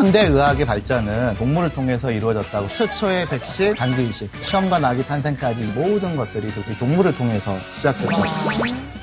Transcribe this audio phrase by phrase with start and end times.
[0.00, 6.74] 현대 의학의 발전은 동물을 통해서 이루어졌다고 최초의 백신, 단기이식, 시험과 나기 탄생까지 모든 것들이 그
[6.78, 8.10] 동물을 통해서 시작됐고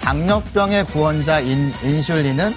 [0.02, 2.56] 당뇨병의 구원자 인, 인슐린은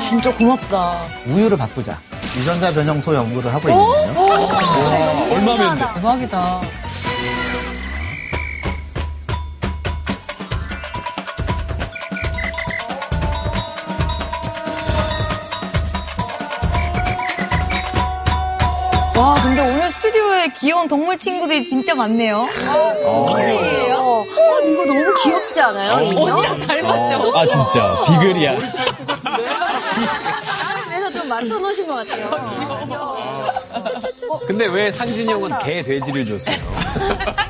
[0.00, 1.04] 진짜 고맙다.
[1.28, 2.00] 우유를 바꾸자.
[2.36, 5.32] 유전자 변형 소 연구를 하고 있거든요.
[5.32, 5.84] 얼마면 돼?
[5.94, 6.60] 대박이다.
[19.22, 22.42] 와, 근데 오늘 스튜디오에 귀여운 동물 친구들이 진짜 많네요.
[22.42, 23.94] 무슨 일이에요?
[23.96, 24.24] 어,
[24.64, 25.92] 이거 너무 귀엽지 않아요?
[25.92, 27.32] 언니랑 닮았죠?
[27.38, 28.56] 아 진짜 비글이야.
[30.88, 32.30] 그래서 좀 맞춰놓으신 것 같아요.
[34.46, 36.56] 근데 왜 상진이 형은 개 돼지를 줬어요?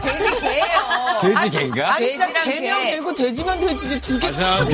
[0.02, 0.64] 돼지 개예요.
[1.20, 1.94] 돼지 개인가?
[1.94, 4.30] 아니, 진짜 개면 개고 돼지면 돼지지 두 개.
[4.30, 4.64] 맞아.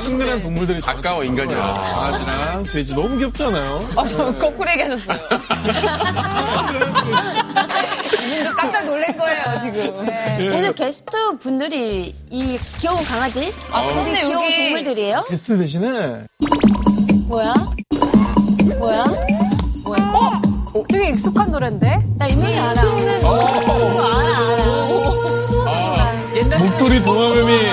[0.00, 1.74] 친근한 동물들이 가까워 인간이랑.
[1.74, 3.88] 강아지랑 돼지 너무 귀엽잖아요.
[3.96, 5.18] 아, 저 거꾸로 얘기하셨어요.
[8.22, 9.98] 이분도 깜짝 놀란 거예요, 지금.
[10.56, 13.52] 오늘 게스트 분들이 이 귀여운 강아지?
[13.70, 15.24] 아, 우리 근데 귀여운 여기 동물들이에요?
[15.28, 16.24] 게스트 대신에
[17.26, 17.54] 뭐야?
[18.78, 19.04] 뭐야?
[20.88, 21.98] 되게 익숙한 노래인데?
[22.18, 22.82] 나 이 노래 알아.
[22.82, 24.38] 이거 알아, 알아.
[26.58, 27.67] 목도리 동화뱀이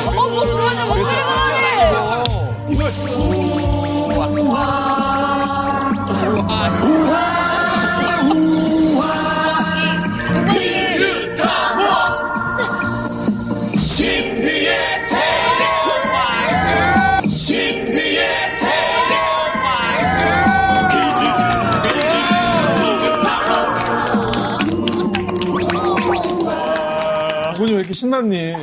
[27.96, 28.56] 신났니?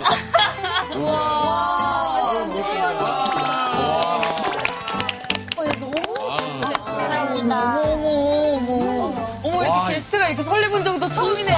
[7.40, 8.68] 어머, 어머,
[9.08, 9.38] 어머.
[9.42, 11.56] 어머, 이렇게 게스트가 이렇게 설레본 적도 처음이네요.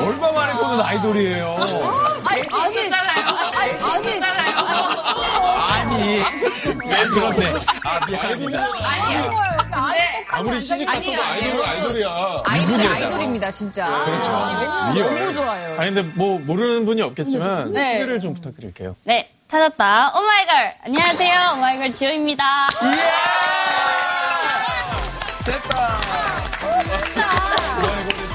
[0.00, 1.56] 얼마 만에 보는 아이돌이에요.
[2.28, 2.94] 아니, 아니, 아니,
[5.68, 6.18] 아니.
[6.86, 7.54] 왜 그런데?
[7.84, 8.68] 아, 미안합니다.
[8.82, 9.30] 아니요.
[9.70, 11.22] 근데 아무리 시집 갔어도.
[11.22, 12.42] 아이돌은 아이돌이야.
[12.44, 13.88] 아이돌이 아이돌입니다, 진짜.
[13.88, 15.80] 너무, 너무 좋아요.
[15.80, 17.94] 아니, 근데 뭐, 모르는 분이 없겠지만, 네.
[17.94, 18.94] 소개를 좀 부탁드릴게요.
[19.04, 20.12] 네, 찾았다.
[20.16, 20.74] 오마이걸.
[20.84, 21.52] 안녕하세요.
[21.56, 22.68] 오마이걸 지호입니다.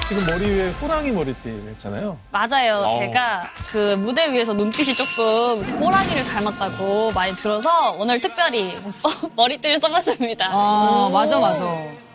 [0.08, 2.18] 지금 머리 위에 호랑이 머리띠 했잖아요.
[2.30, 2.98] 맞아요.
[3.00, 8.70] 제가 그 무대 위에서 눈빛이 조금 호랑이를 닮았다고 많이 들어서 오늘 특별히
[9.34, 10.50] 머리띠를 써봤습니다.
[10.52, 11.64] 아, 맞아, 맞아.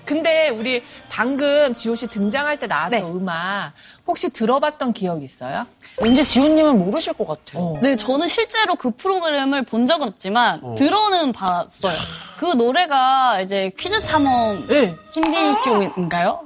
[0.06, 3.02] 근데 우리 방금 지호 씨 등장할 때 나왔던 네.
[3.12, 3.74] 음악
[4.08, 5.66] 혹시 들어봤던 기억 있어요?
[6.02, 7.78] 왠지 지호님은 모르실 것 같아요.
[7.82, 11.98] 네, 저는 실제로 그 프로그램을 본 적은 없지만 들어는 봤어요.
[12.38, 14.96] 그 노래가 이제 퀴즈 탐험 네.
[15.12, 16.40] 신비의 쇼인가요?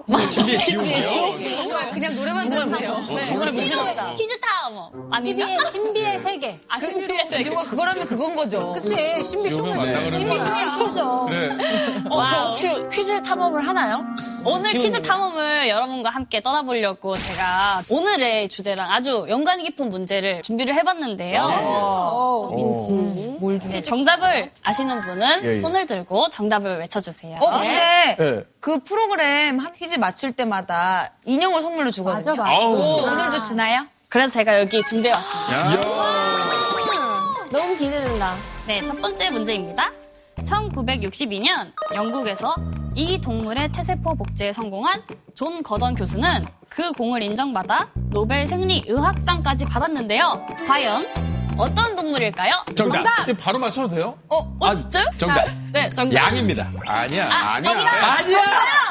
[0.58, 1.02] 신비의
[1.56, 2.98] 정말 그냥 노래만 들으면 돼요.
[3.10, 3.26] 네.
[3.52, 3.76] 퀴즈,
[4.18, 5.46] 퀴즈 탐험 아닌가?
[5.46, 6.60] 신비의, 신비의 세계.
[6.68, 7.44] 아, 신비의 세계.
[7.44, 8.74] 이유가 그거라면 그건 거죠.
[8.74, 9.80] 그치, 신비 쇼면
[10.16, 10.40] 신비
[10.80, 11.26] 쇼죠.
[11.28, 11.50] 그래.
[12.10, 14.04] 어, 저 혹시 퀴즈 탐험을 하나요?
[14.46, 21.42] 오늘 퀴즈 탐험을 여러분과 함께 떠나보려고 제가 오늘의 주제랑 아주 연관 깊은 문제를 준비를 해봤는데요.
[21.42, 23.38] 어, 뭐지?
[23.40, 23.72] 뭘 좀.
[23.72, 25.62] 네, 정답을 아시는 분은 예, 예.
[25.62, 27.38] 손을 들고 정답을 외쳐주세요.
[27.42, 28.44] 어, 혹시 네.
[28.60, 32.36] 그 프로그램 한 퀴즈 맞출 때마다 인형을 선물로 주거든요.
[32.36, 32.56] 맞아, 맞아.
[32.66, 33.86] 혹시 오늘도 주나요?
[34.10, 35.82] 그래서 제가 여기 준비해왔습니다.
[37.52, 38.36] 너무 기대된다.
[38.68, 39.92] 네, 첫 번째 문제입니다.
[40.42, 42.56] 1962년 영국에서
[42.96, 45.02] 이 동물의 체세포 복제에 성공한
[45.36, 50.46] 존 거던 교수는 그 공을 인정받아 노벨 생리 의학상까지 받았는데요.
[50.68, 51.06] 과연
[51.58, 52.66] 어떤 동물일까요?
[52.76, 53.04] 정답.
[53.28, 54.18] 이거 바로 맞춰도 돼요?
[54.28, 55.06] 어, 어 진짜요?
[55.18, 55.48] 정답.
[55.72, 56.16] 네, 정답.
[56.16, 56.68] 양입니다.
[56.88, 57.30] 아니야.
[57.32, 57.72] 아니야.
[57.72, 58.40] 아니야.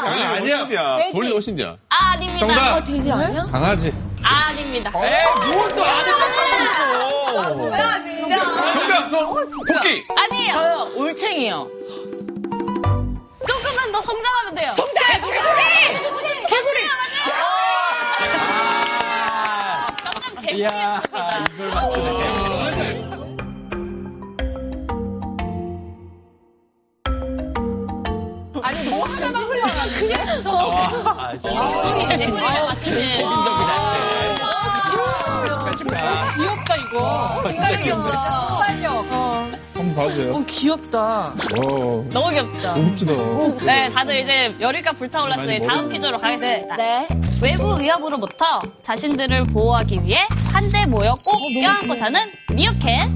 [0.07, 0.31] 아니야.
[0.31, 0.61] 아니야.
[0.63, 1.11] 아니야.
[1.13, 1.77] 돌리 훨씬 뒤야.
[1.89, 2.47] 아, 아닙니다.
[2.47, 2.85] 정답.
[2.85, 3.45] 돼지 아니야?
[3.47, 3.93] 강아지.
[4.23, 4.91] 아, 아닙니다.
[4.91, 6.22] 뭘 또 아는 척하고 있어.
[7.33, 8.37] 뭐야, 진짜.
[8.73, 9.11] 정답.
[9.83, 10.07] 토끼.
[10.17, 10.53] 아니에요.
[10.53, 11.69] 저요, 올챙이요.
[13.47, 14.73] 조금만 더 성장하면 돼요.
[14.77, 15.01] 정답!
[15.13, 15.39] 개구리!
[16.47, 16.87] 개구리!
[20.05, 21.41] 정답 개구리였습니다.
[21.57, 23.03] 이걸 맞추네.
[28.63, 30.21] 아니 뭐 하나만 흘러가 그냥
[31.19, 32.09] 아, 진짜.
[32.09, 32.99] 개구리를 맞추는.
[32.99, 34.02] 개인적인 자체.
[35.73, 36.25] 하지 마.
[36.35, 37.51] 귀엽다 이거.
[37.51, 38.63] 진짜 귀엽다.
[39.75, 40.35] 한번 봐주세요.
[40.35, 40.99] 어, 귀엽다.
[41.01, 41.33] 와,
[42.11, 42.75] 너무 귀엽죠?
[42.75, 43.13] 고급지다.
[43.65, 46.77] 네, 다들 이제 열의가 불타올랐으니 다음 퀴즈로 가겠습니다.
[46.77, 47.09] 네.
[47.41, 52.21] 외부 위협으로부터 자신들을 보호하기 위해 한데 모여 꼭 껴안고 자는
[52.55, 53.11] 미어캣,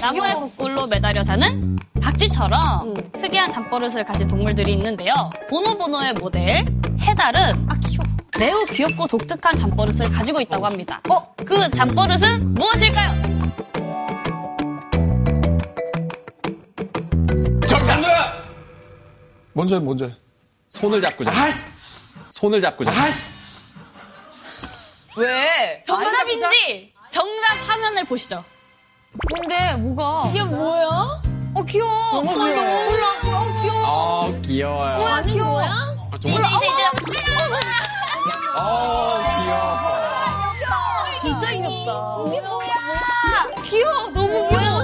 [0.00, 5.12] 나무의 북굴로 매달려 사는 박쥐처럼 특이한 잠버릇을 가진 동물들이 있는데요.
[5.50, 6.64] 보노보노의 모델
[7.00, 7.66] 해달은
[8.38, 11.00] 매우 귀엽고 독특한 잠버릇을 가지고 있다고 합니다.
[11.10, 11.34] 어?
[11.44, 13.38] 그 잠버릇은 무엇일까요?
[17.68, 17.98] 정답!
[19.52, 20.04] 먼저, 해, 먼저.
[20.06, 20.12] 해.
[20.68, 21.32] 손을 잡고 자.
[22.30, 22.92] 손을 잡고 자.
[25.16, 25.82] 왜?
[25.84, 28.44] 정답인지 정답 화면을 보시죠.
[29.34, 29.74] 뭔데?
[29.74, 30.30] 뭐가?
[30.30, 31.22] 이게 뭐야?
[31.54, 32.12] 어, 귀여워.
[32.12, 32.84] 너무 귀여워.
[32.84, 33.08] 몰라.
[33.24, 34.84] 어, 귀여워.
[35.06, 35.44] 아, 귀여워요.
[35.44, 35.66] 뭐야?
[35.66, 37.87] 아, 이제 이제 이제
[38.60, 41.14] 어, 귀여워.
[41.16, 41.90] 진짜 귀엽다.
[43.64, 44.10] 귀여워.
[44.14, 44.82] 너무 귀여워.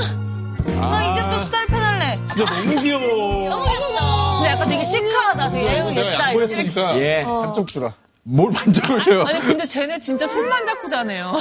[0.91, 1.03] 나 아.
[1.13, 2.19] 이제부터 수달 펜할래.
[2.25, 3.49] 진짜 너무 귀여워.
[3.49, 4.35] 너무 귀엽죠.
[4.37, 5.49] 근데 약간 되게 시크하다.
[5.51, 6.25] 되게 내가 애용했다.
[6.29, 6.99] 양보했으니까.
[6.99, 7.23] 예.
[7.23, 7.93] 한쪽 주라.
[8.27, 9.25] 뭘 만져을 줘요?
[9.29, 11.35] 아니 근데 쟤네 진짜 손만 잡고 자네요.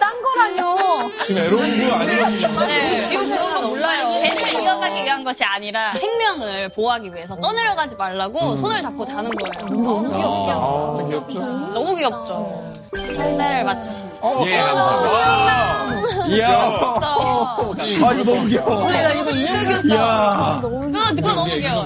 [0.00, 1.10] 딴 거라뇨.
[1.26, 2.66] 지금 에로비브 아니거든요.
[2.66, 3.00] 네.
[3.00, 4.22] 지금 그런 거 몰라요.
[4.22, 9.52] 개를 이어가기 위한 것이 아니라 생명을 보호하기 위해서 떠내려가지 말라고 손을 잡고 자는 거예요.
[9.82, 10.94] 너무 귀엽죠.
[10.96, 11.38] 진짜 귀엽죠?
[11.74, 12.72] 너무 귀엽죠.
[12.94, 14.08] 한 달을 맞추신.
[14.46, 15.13] 예, 감사합니다.
[16.36, 16.48] 이야.
[16.48, 18.90] 아, 이거 너무 귀여워.
[19.30, 20.60] 진짜 귀엽다.
[20.60, 20.68] 그거,
[21.14, 21.84] 그거 너무 귀여워.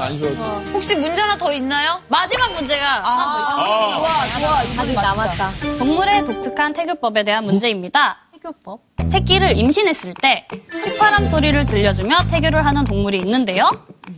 [0.73, 2.01] 혹시 문제 하나 더 있나요?
[2.09, 3.97] 마지막 문제가 더 있어요.
[3.99, 4.83] 좋아, 좋아.
[4.83, 5.77] 아직 남았다.
[5.79, 8.19] 동물의 독특한 태교법에 대한 문제입니다.
[8.33, 8.81] 태교법?
[9.09, 13.69] 새끼를 임신했을 때 휘파람 소리를 들려주며 태교를 하는 동물이 있는데요.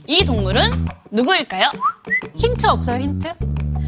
[0.06, 1.70] 이 동물은 누구일까요?
[2.36, 3.32] 힌트 없어요, 힌트?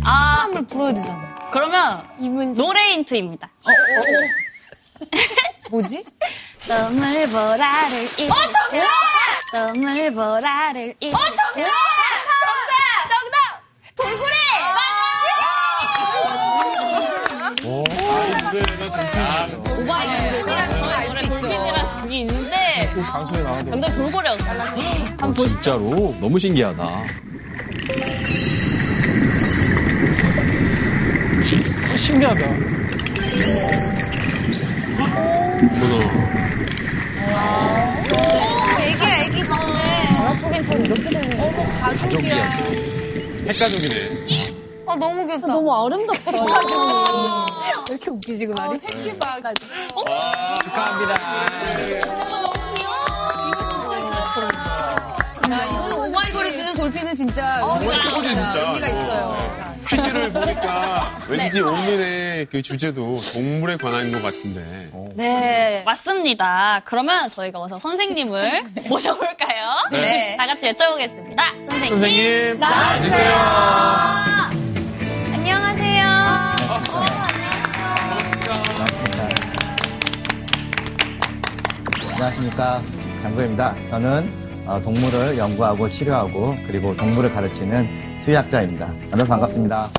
[0.04, 1.32] 아, 을 불어야 되잖아.
[1.52, 3.50] 그러면 이문 노래 힌트입니다.
[5.72, 6.04] 뭐지?
[6.60, 8.30] 썸을 보라를 일.
[8.30, 8.34] 어,
[8.70, 8.86] 정답!
[9.50, 11.14] 썸을 보라를 일.
[11.14, 11.70] 어, 정답!
[13.08, 13.62] 정답!
[13.96, 14.32] 돌고래!
[20.94, 21.48] 알수 있죠.
[22.10, 23.70] 있는데 꼭 방송에 나와도.
[23.70, 24.60] 정답 돌고래였어요.
[24.60, 25.62] 한번 보시죠.
[25.62, 26.14] 진짜로?
[26.20, 27.04] 너무 신기하다.
[31.96, 32.42] 신기하다.
[38.80, 39.82] 애기야, 애기 막내.
[43.48, 43.94] 핵가족이네.
[44.86, 45.46] 아, 너무 귀엽다.
[45.46, 46.30] 너무 아름답다.
[46.32, 48.78] 왜 이렇게 웃기지, 그 말이?
[50.64, 51.14] 축하합니다.
[55.50, 58.28] 야, 이거는 오마이걸이 주는 돌핀은 진짜 의미가 최고지.
[58.28, 58.60] 진짜.
[58.60, 59.61] 의미가 있어요.
[59.86, 64.88] 퀴즈를 보니까 왠지 오늘의 그 주제도 동물에 관한 것 같은데.
[65.14, 66.80] 네, 맞습니다.
[66.84, 69.88] 그러면 저희가 어서 선생님을 모셔볼까요?
[69.90, 70.36] 네.
[70.36, 71.38] 다 같이 여쭤보겠습니다.
[71.70, 71.88] 선생님.
[71.88, 72.62] 선생님.
[72.62, 73.34] 앉으세요.
[75.34, 76.02] 안녕하세요.
[78.76, 79.28] 반갑습니다.
[82.12, 82.82] 안녕하십니까.
[83.22, 83.76] 장구입니다.
[83.88, 84.41] 저는 어,
[84.82, 88.94] 동물을 연구하고 치료하고 그리고 동물을 가르치는 수의학자입니다.
[89.10, 89.90] 만나서 반갑습니다.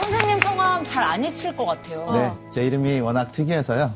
[0.00, 2.10] 선생님 성함 잘 안 잊힐 것 같아요.
[2.12, 3.92] 네, 제 이름이 워낙 특이해서요.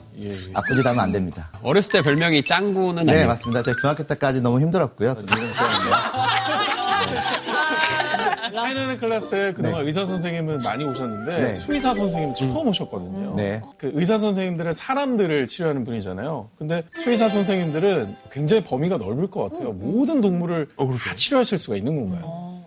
[0.52, 1.48] 아프지도 하면 안 됩니다.
[1.62, 3.28] 어렸을 때 별명이 짱구는 네, 아니에요?
[3.28, 3.62] 맞습니다.
[3.62, 5.12] 제가 중학교 때까지 너무 힘들었고요.
[5.12, 5.90] 이름 지었는데.
[8.56, 11.54] 차이나는 클래스에 그동안 의사 선생님은 많이 오셨는데 네.
[11.54, 13.36] 수의사 선생님 처음 오셨거든요.
[13.36, 13.62] 네.
[13.76, 16.48] 그 의사 선생님들은 사람들을 치료하는 분이잖아요.
[16.58, 19.70] 근데 수의사 선생님들은 굉장히 범위가 넓을 것 같아요.
[19.70, 22.58] 모든 동물을 다 치료하실 수가 있는 건가요?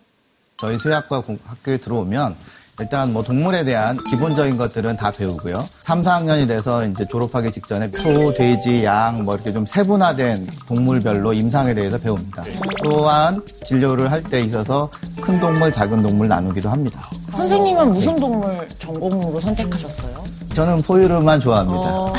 [0.56, 2.34] 저희 수의학과 공- 학교에 들어오면
[2.80, 5.58] 일단 뭐 동물에 대한 기본적인 것들은 다 배우고요.
[5.82, 11.74] 3, 4학년이 돼서 이제 졸업하기 직전에 소, 돼지, 양 뭐 이렇게 좀 세분화된 동물별로 임상에
[11.76, 12.44] 대해서 배웁니다.
[12.84, 17.02] 또한 진료를 할 때 있어서 큰 동물, 작은 동물 나누기도 합니다.
[17.32, 20.24] 선생님은 무슨 동물 전공으로 선택하셨어요?
[20.54, 22.14] 저는 포유류만 좋아합니다.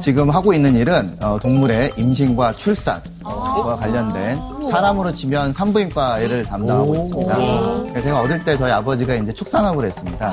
[0.00, 4.38] 지금 하고 있는 일은 어, 동물의 임신과 출산과 관련된
[4.70, 8.02] 사람으로 치면 산부인과를 담당하고 있습니다.
[8.02, 10.32] 제가 어릴 때 저희 아버지가 이제 축산업을 했습니다.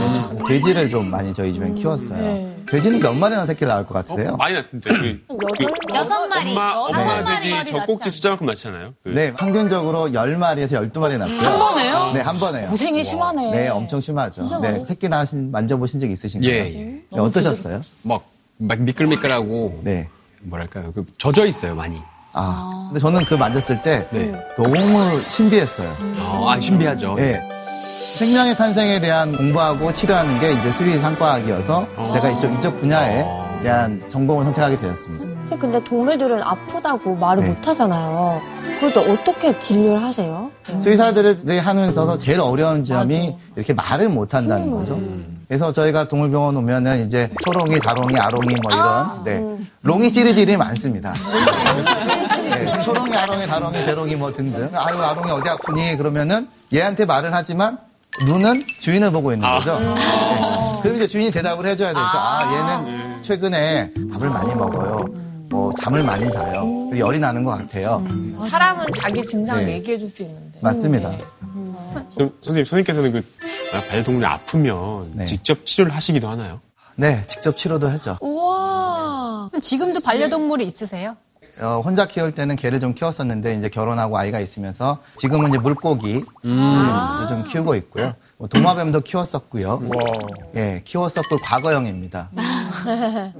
[0.00, 2.56] 네, 돼지를 좀 많이 저희 집엔 키웠어요.
[2.68, 3.94] 돼지는 몇 마리나 새끼를 낳을 것 어?
[3.98, 4.36] 같으세요?
[4.36, 4.90] 많이 났는데.
[4.90, 6.50] 그, 그 여섯 마리.
[6.50, 8.94] 엄마, 엄마 마리 돼지 젖꼭지 숫자만큼 낳잖아요.
[9.04, 11.38] 그 네, 평균적으로 10마리에서 12마리 낳고요.
[11.48, 12.12] 한 번에요?
[12.12, 12.68] 네, 한 번에요.
[12.70, 13.50] 고생이 심하네.
[13.52, 14.60] 네, 엄청 심하죠.
[14.60, 16.50] 네, 새끼 낳으신, 만져보신 적 있으신가요?
[16.52, 16.62] 예.
[16.62, 17.82] 네, 어떠셨어요?
[18.02, 18.22] 막,
[18.58, 20.08] 막 미끌미끌하고 네.
[20.42, 20.92] 뭐랄까요?
[20.92, 22.00] 그 젖어 있어요, 많이.
[22.32, 24.32] 아, 근데 저는 그 만졌을 때 네.
[24.56, 25.88] 너무 신비했어요.
[26.20, 27.16] 어, 아, 신비하죠.
[27.18, 27.40] 예.
[28.14, 33.24] 생명의 탄생에 대한 공부하고 치료하는 게 이제 수의상과학이어서 제가 이쪽, 이쪽 분야에
[33.62, 35.24] 대한 전공을 선택하게 되었습니다.
[35.46, 37.48] 선생님, 근데 동물들은 아프다고 말을 네.
[37.50, 38.40] 못 하잖아요.
[38.78, 40.50] 그럴 때 어떻게 진료를 하세요?
[40.80, 44.98] 수의사들이 하면서 제일 어려운 점이 이렇게 말을 못 한다는 거죠.
[45.48, 49.66] 그래서 저희가 동물병원 오면은 이제 초롱이, 다롱이, 아롱이 뭐 이런 네.
[49.82, 51.12] 롱이 시리즈들이 많습니다.
[52.50, 52.82] 네.
[52.82, 54.68] 초롱이, 아롱이, 다롱이, 재롱이 뭐 등등.
[54.74, 55.96] 아유, 아롱이 어디 아프니?
[55.96, 57.78] 그러면은 얘한테 말을 하지만
[58.24, 59.78] 눈은 주인을 보고 있는 거죠.
[59.78, 59.94] 네.
[60.82, 62.00] 그럼 이제 주인이 대답을 해줘야 되죠.
[62.02, 65.25] 아, 얘는 최근에 밥을 많이 먹어요.
[65.48, 66.62] 뭐 잠을 많이 자요.
[66.90, 68.02] 그리고 열이 나는 것 같아요.
[68.48, 69.74] 사람은 자기 증상 네.
[69.74, 70.58] 얘기해 줄 수 있는데.
[70.60, 71.10] 맞습니다.
[72.10, 73.22] 선- 선생님, 선생님께서는 그
[73.88, 75.24] 반려동물이 아프면 네.
[75.24, 76.60] 직접 치료를 하시기도 하나요?
[76.96, 78.16] 네, 직접 치료도 하죠.
[78.20, 79.50] 우와.
[79.60, 81.16] 지금도 반려동물이 있으세요?
[81.62, 87.44] 어, 혼자 키울 때는 개를 좀 키웠었는데 이제 결혼하고 아이가 있으면서 지금은 이제 물고기 를좀
[87.46, 88.12] 키우고 있고요.
[88.38, 89.70] 뭐 도마뱀도 키웠었고요.
[89.84, 90.04] 와.
[90.56, 92.30] 예, 키웠었고 과거형입니다.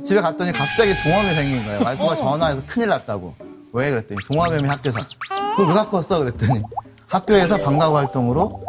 [0.03, 1.81] 집에 갔더니 갑자기 동화뱀이 생긴 거예요.
[1.85, 3.35] 와이프가 전화해서 큰일 났다고.
[3.73, 4.99] 왜 그랬더니 동화뱀이 학교에서
[5.55, 6.63] 그걸 왜 갖고 왔어 그랬더니
[7.09, 8.65] 학교에서 방과 후 활동으로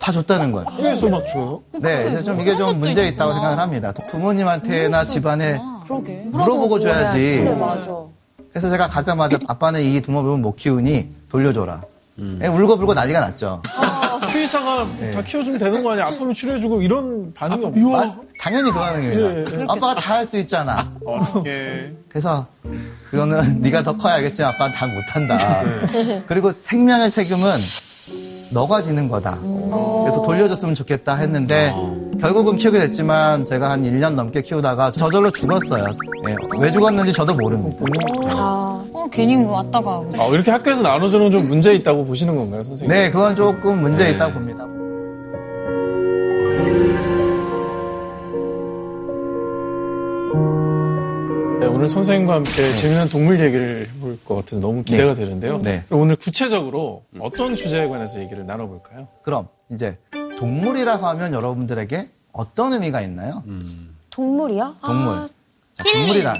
[0.00, 0.66] 다 줬다는 거예요.
[0.70, 1.62] 학교에서 막 줘요?
[1.74, 3.92] 네, 그래서 좀 이게 좀 문제 있다고 생각을 합니다.
[4.08, 5.60] 부모님한테나 집안에
[6.30, 7.44] 물어보고 줘야지.
[7.44, 7.90] 네, 맞아.
[8.58, 11.82] 그래서 제가 가자마자 아빠는 이 두모뱀을 못 키우니 돌려줘라.
[12.42, 13.62] 예, 울고불고 난리가 났죠.
[14.28, 15.12] 수의사가 네.
[15.12, 16.06] 다 키워주면 되는 거 아니야?
[16.06, 17.96] 아프면 치료해주고 이런 반응이 없고.
[17.96, 19.36] 아, 당연히 그 반응입니다.
[19.36, 19.64] 예, 예.
[19.68, 20.90] 아빠가 다 할 수 있잖아.
[21.06, 21.92] 어떻게.
[22.08, 22.44] 그래서
[23.12, 25.38] 그거는 네가 더 커야 알겠지만 아빠는 다 못한다.
[26.26, 27.48] 그리고 생명의 책임은
[28.50, 29.38] 너가 지는 거다.
[29.40, 31.72] 그래서 돌려줬으면 좋겠다 했는데
[32.20, 35.84] 결국은 키우게 됐지만 제가 한 1년 넘게 키우다가 저절로 죽었어요.
[36.28, 37.78] 예, 왜 죽었는지 저도 모릅니다.
[38.34, 40.02] 어, 괜히 뭐 왔다가.
[40.18, 42.92] 아, 이렇게 학교에서 나눠주는 건좀 문제 있다고 보시는 건가요, 선생님?
[42.92, 44.10] 네, 그건 조금 문제 네.
[44.10, 44.66] 있다고 봅니다.
[51.60, 55.24] 네, 오늘 선생님과 함께 재미난 동물 얘기를 해볼 것 같아서 너무 기대가 네.
[55.24, 55.60] 되는데요.
[55.62, 55.84] 네.
[55.90, 59.08] 오늘 구체적으로 어떤 주제에 관해서 얘기를 나눠볼까요?
[59.22, 59.96] 그럼 이제
[60.38, 63.42] 동물이라고 하면 여러분들에게 어떤 의미가 있나요?
[64.10, 64.76] 동물이요?
[64.82, 65.14] 동물.
[65.14, 65.28] 아,
[65.74, 66.36] 자, 동물이란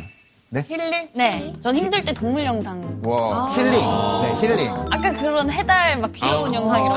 [0.50, 0.64] 네?
[0.68, 1.08] 힐링?
[1.14, 1.52] 네.
[1.60, 2.80] 전 힘들 때 동물 영상.
[3.04, 3.52] 와.
[3.54, 3.72] 힐링.
[3.72, 4.70] 네, 힐링.
[4.90, 6.94] 아까 그런 해달 막 귀여운 영상이라.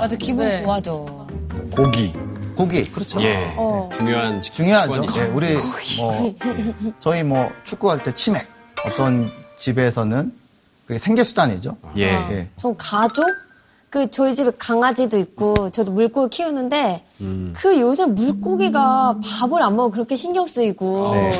[0.00, 0.62] 맞아, 기분 네.
[0.62, 1.26] 좋아져.
[1.74, 2.12] 고기.
[2.54, 2.88] 고기.
[2.92, 3.20] 그렇죠.
[3.22, 3.52] 예.
[3.56, 3.88] 어.
[3.96, 5.02] 중요한 식- 중요하죠.
[5.18, 5.54] 예, 우리
[5.98, 6.34] 뭐
[7.00, 8.42] 저희 뭐 축구할 때 치맥.
[8.86, 10.32] 어떤 집에서는
[10.86, 11.76] 그게 생계 수단이죠.
[11.96, 12.02] 예.
[12.30, 12.48] 예.
[12.58, 13.24] 전 가족?
[13.94, 17.04] 그 저희 집에 강아지도 있고 저도 물고기 키우는데
[17.54, 21.32] 그 요새 물고기가 밥을 안 먹어 그렇게 신경 쓰이고 네.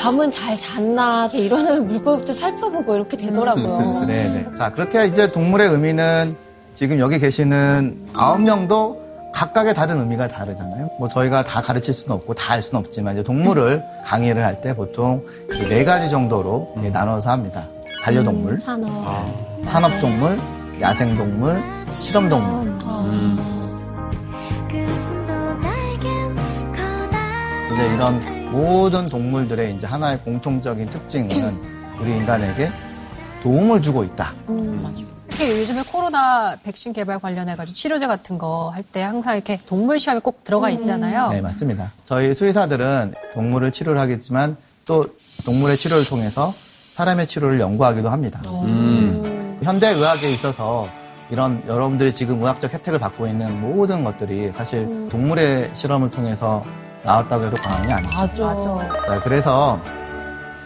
[0.00, 4.04] 잠은 잘 잤나 이러면 물고기부터 살펴보고 이렇게 되더라고요.
[4.06, 4.46] 네, 네.
[4.56, 6.36] 자, 그렇게 이제 동물의 의미는
[6.74, 9.02] 지금 여기 계시는 아홉 명도
[9.34, 10.88] 각각의 다른 의미가 다르잖아요.
[11.00, 14.76] 뭐 저희가 다 가르칠 수는 없고 다 알 수는 없지만 이제 동물을 강의를 할 때
[14.76, 17.64] 보통 이제 네 가지 정도로 이제 나눠서 합니다.
[18.04, 18.88] 반려동물, 산업.
[19.64, 20.38] 산업동물,
[20.80, 21.62] 야생동물,
[21.96, 22.76] 실험동물.
[27.72, 31.54] 이제 이런 모든 동물들의 이제 하나의 공통적인 특징은
[32.00, 32.70] 우리 인간에게
[33.42, 34.32] 도움을 주고 있다.
[35.28, 40.20] 특히 요즘에 코로나 백신 개발 관련해가지고 치료제 같은 거 할 때 항상 이렇게 동물 시험이
[40.20, 41.28] 꼭 들어가 있잖아요.
[41.30, 41.90] 네, 맞습니다.
[42.04, 44.56] 저희 수의사들은 동물을 치료를 하겠지만
[44.86, 45.06] 또
[45.44, 46.54] 동물의 치료를 통해서
[46.92, 48.40] 사람의 치료를 연구하기도 합니다.
[48.46, 49.35] 음.
[49.62, 50.88] 현대 의학에 있어서
[51.30, 56.64] 이런 여러분들이 지금 의학적 혜택을 받고 있는 모든 것들이 사실 동물의 실험을 통해서
[57.02, 58.16] 나왔다고 해도 과언이 아니죠.
[58.16, 59.02] 맞아.
[59.06, 59.80] 자, 그래서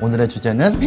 [0.00, 0.80] 오늘의 주제는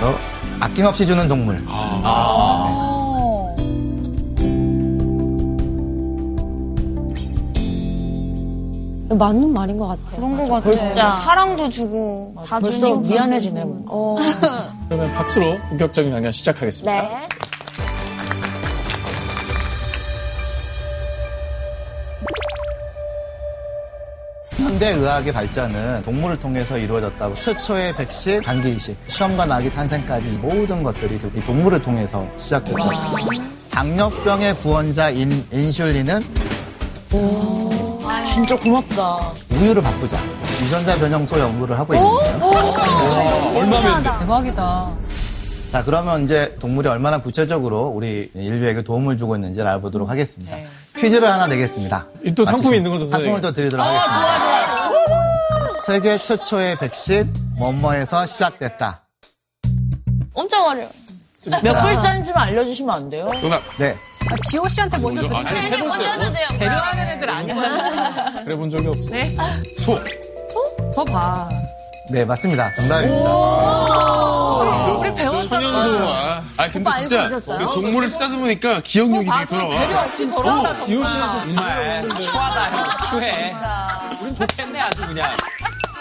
[0.00, 0.14] 바로
[0.60, 1.62] 아낌없이 주는 동물.
[1.66, 2.81] 어.
[9.14, 10.16] 맞는 말인 것 같아요.
[10.16, 10.72] 그런 거 같아.
[10.72, 11.14] 진짜.
[11.16, 13.00] 사랑도 주고 다 벌써 주니까.
[13.00, 13.64] 미안해지네.
[13.64, 13.90] 뭔가.
[13.92, 14.16] 어,
[14.88, 17.02] 그러면 박수로 본격적인 강연 시작하겠습니다.
[17.02, 17.28] 네.
[24.56, 30.82] 현대 의학의 발전은 동물을 통해서 이루어졌다고 최초의 백신, 단기 이식, 시험관 아기 탄생까지 이 모든
[30.82, 32.78] 것들이 이 동물을 통해서 시작됐다.
[33.70, 36.22] 당뇨병의 구원자 인, 인슐린은
[38.32, 39.32] 진짜 고맙다.
[39.50, 40.18] 우유를 바꾸자.
[40.62, 42.46] 유전자 변형소 연구를 하고 있는데요.
[43.56, 44.10] 얼마면 돼?
[44.20, 44.92] 대박이다.
[45.70, 50.56] 자, 그러면 이제 동물이 얼마나 구체적으로 우리 인류에게 도움을 주고 있는지를 알아보도록 하겠습니다.
[50.96, 52.06] 퀴즈를 하나 내겠습니다.
[52.24, 53.26] 이또 상품이 있는 거죠, 선생님?
[53.32, 54.90] 상품을 또 드리도록 하겠습니다.
[55.86, 59.02] 세계 최초의 백신 뭐뭐에서 시작됐다.
[60.34, 60.88] 엄청 어려워.
[61.62, 63.30] 몇 글자인지만 알려주시면 안 돼요?
[63.40, 63.62] 정답.
[63.78, 63.96] 네.
[64.32, 65.58] 아, 지호 씨한테 먼저 먼저, 드릴게요.
[65.58, 66.06] 아니, 세 번째.
[66.06, 66.46] 먼저 돼요.
[66.58, 67.54] 배려하는 애들 아니야.
[68.44, 69.10] 그래 본 적이 없어.
[69.10, 69.36] 네?
[69.78, 70.00] 소.
[70.94, 71.48] 저 봐.
[72.10, 72.74] 네, 맞습니다.
[72.74, 73.30] 정답입니다.
[74.98, 75.70] 우리 배웠잖아.
[75.70, 76.42] 천연두화.
[76.56, 79.78] 아, 근데 진짜 그 동물을 쓰다 보니까 기억력이 되게 돌아와.
[79.78, 81.04] 배려 없이 저런다 지호.
[81.04, 83.54] 씨한테 정말 추하다 형 추해.
[84.20, 85.30] 우린 좋겠네 아주 그냥.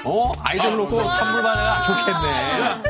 [0.03, 2.81] 어 아이돌 놓고 선물 받아야 좋겠네.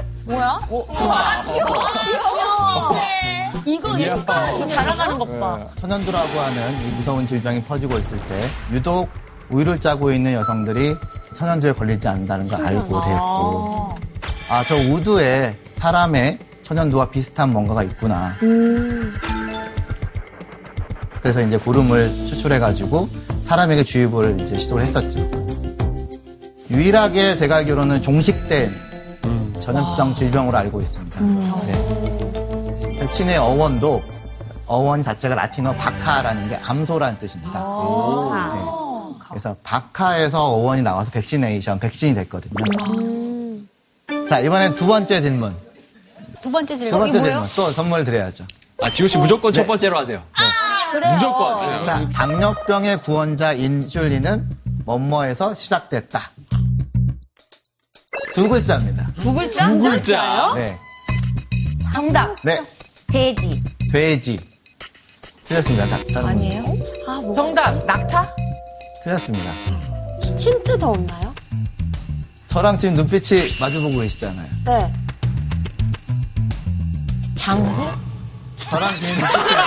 [3.65, 5.59] 이거 이거 자라가는 것 봐.
[5.75, 9.09] 천연두라고 하는 이 무서운 질병이 퍼지고 있을 때 유독
[9.49, 10.95] 우유를 짜고 있는 여성들이
[11.33, 13.95] 천연두에 걸리지 않는다는 걸 알고 됐고.
[14.49, 14.63] 아.
[14.67, 18.35] 저 우두에 사람의 천연두와 비슷한 뭔가가 있구나.
[21.21, 23.09] 그래서 이제 고름을 추출해가지고
[23.43, 25.19] 사람에게 주입을 이제 시도를 했었죠.
[26.69, 28.75] 유일하게 제가 알기로는 종식된
[29.59, 31.19] 전염성 질병으로 알고 있습니다.
[31.21, 32.20] 네.
[33.11, 34.01] 백신의 어원도
[34.67, 37.59] 어원 자체가 라틴어 vacca라는 게 암소라는 뜻입니다.
[37.59, 38.61] 네.
[39.27, 42.55] 그래서 vacca에서 어원이 나와서 vaccination, 백신이 됐거든요.
[44.29, 45.53] 자, 이번엔 두 번째 질문.
[46.41, 46.99] 두 번째 두 질문.
[46.99, 47.47] 번째 질문.
[47.57, 48.45] 또 선물 드려야죠.
[48.81, 50.23] 아 지호 씨 무조건 첫 번째로 하세요.
[51.13, 51.83] 무조건.
[51.83, 54.49] 자, 당뇨병의 구원자 인슐린은
[54.85, 56.31] 뭐뭐에서 시작됐다.
[58.33, 59.05] 두 글자입니다.
[59.19, 59.67] 두 글자?
[59.67, 60.53] 두 글자.
[60.55, 60.77] 네.
[61.91, 62.37] 정답.
[62.45, 62.65] 네.
[63.11, 63.61] 돼지.
[63.91, 64.39] 돼지.
[65.43, 65.97] 틀렸습니다.
[65.97, 66.17] 분.
[66.25, 66.63] 아니에요?
[67.07, 67.33] 아, 뭐.
[67.33, 67.85] 정답.
[67.85, 68.33] 낙타?
[69.03, 69.51] 틀렸습니다.
[70.39, 71.33] 힌트 더 없나요?
[72.47, 74.47] 저랑 지금 눈빛이 마주보고 계시잖아요.
[74.65, 74.93] 네.
[77.35, 77.87] 장구?
[78.57, 79.57] 저랑 지금 눈빛이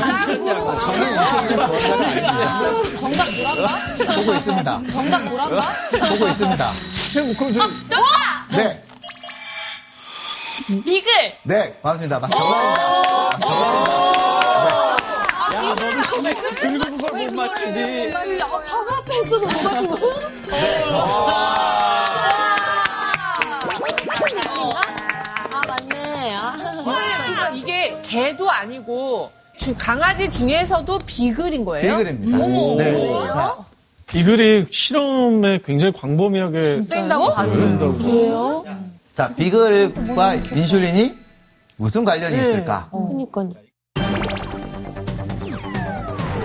[0.00, 0.78] 마주보고 계시잖아요.
[0.78, 2.98] 저는 인슐린의 구원자가 아닙니다.
[2.98, 4.14] 정답 뭐란가?
[4.14, 4.82] 보고 있습니다.
[4.92, 5.74] 정답 뭐란가?
[6.08, 6.72] 보고 있습니다.
[7.12, 7.68] 지금 그럼 저
[8.56, 8.82] 네,
[10.78, 11.10] 비글.
[11.42, 12.18] 네, 반갑습니다.
[12.20, 12.80] 맞- 정답입니다.
[13.40, 14.00] 맞- 정답입니다.
[16.60, 18.12] 들고서 못 맞추니.
[18.12, 20.20] 아, 바로 앞에 있어도 못 거?
[25.52, 26.34] 아, 맞네.
[26.36, 26.52] 아.
[26.84, 31.98] 그러니까 이게 개도 아니고 주- 강아지 중에서도 비글인 거예요?
[31.98, 32.38] 비글입니다.
[32.82, 33.26] 네.
[33.28, 33.56] 자,
[34.14, 37.78] 이 글이 실험에 굉장히 광범위하게 쓰인다고 봤어요.
[37.98, 38.64] 그래요?
[39.14, 41.18] 자, 비글과 인슐린이
[41.76, 42.88] 무슨 관련이 있을까?
[42.90, 43.50] 그니까요.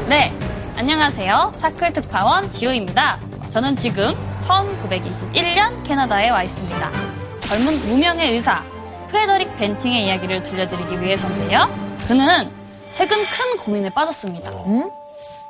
[0.10, 0.32] 네,
[0.75, 1.54] 안녕하세요.
[1.56, 3.19] 차클 특파원 지호입니다.
[3.49, 6.91] 저는 지금 1921년 캐나다에 와 있습니다.
[7.39, 8.63] 젊은 무명의 의사
[9.08, 11.69] 프레더릭 벤팅의 이야기를 들려드리기 위해서인데요.
[12.08, 12.49] 그는
[12.91, 14.51] 최근 큰 고민에 빠졌습니다.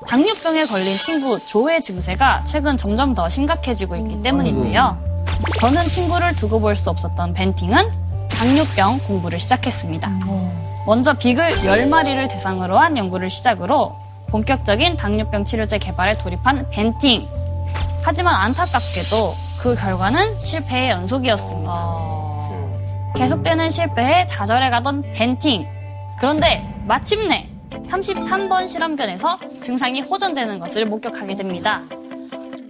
[0.08, 5.15] 당뇨병에 걸린 친구 조의 증세가 최근 점점 더 심각해지고 있기 때문인데요.
[5.60, 7.92] 더는 친구를 두고 볼 수 없었던 벤팅은
[8.30, 10.10] 당뇨병 공부를 시작했습니다.
[10.86, 13.96] 먼저 비글 10마리를 대상으로 한 연구를 시작으로
[14.28, 17.28] 본격적인 당뇨병 치료제 개발에 돌입한 벤팅.
[18.04, 22.06] 하지만 안타깝게도 그 결과는 실패의 연속이었습니다.
[23.16, 25.66] 계속되는 실패에 좌절해 가던 벤팅.
[26.20, 31.82] 그런데 마침내 33번 실험견에서 증상이 호전되는 것을 목격하게 됩니다.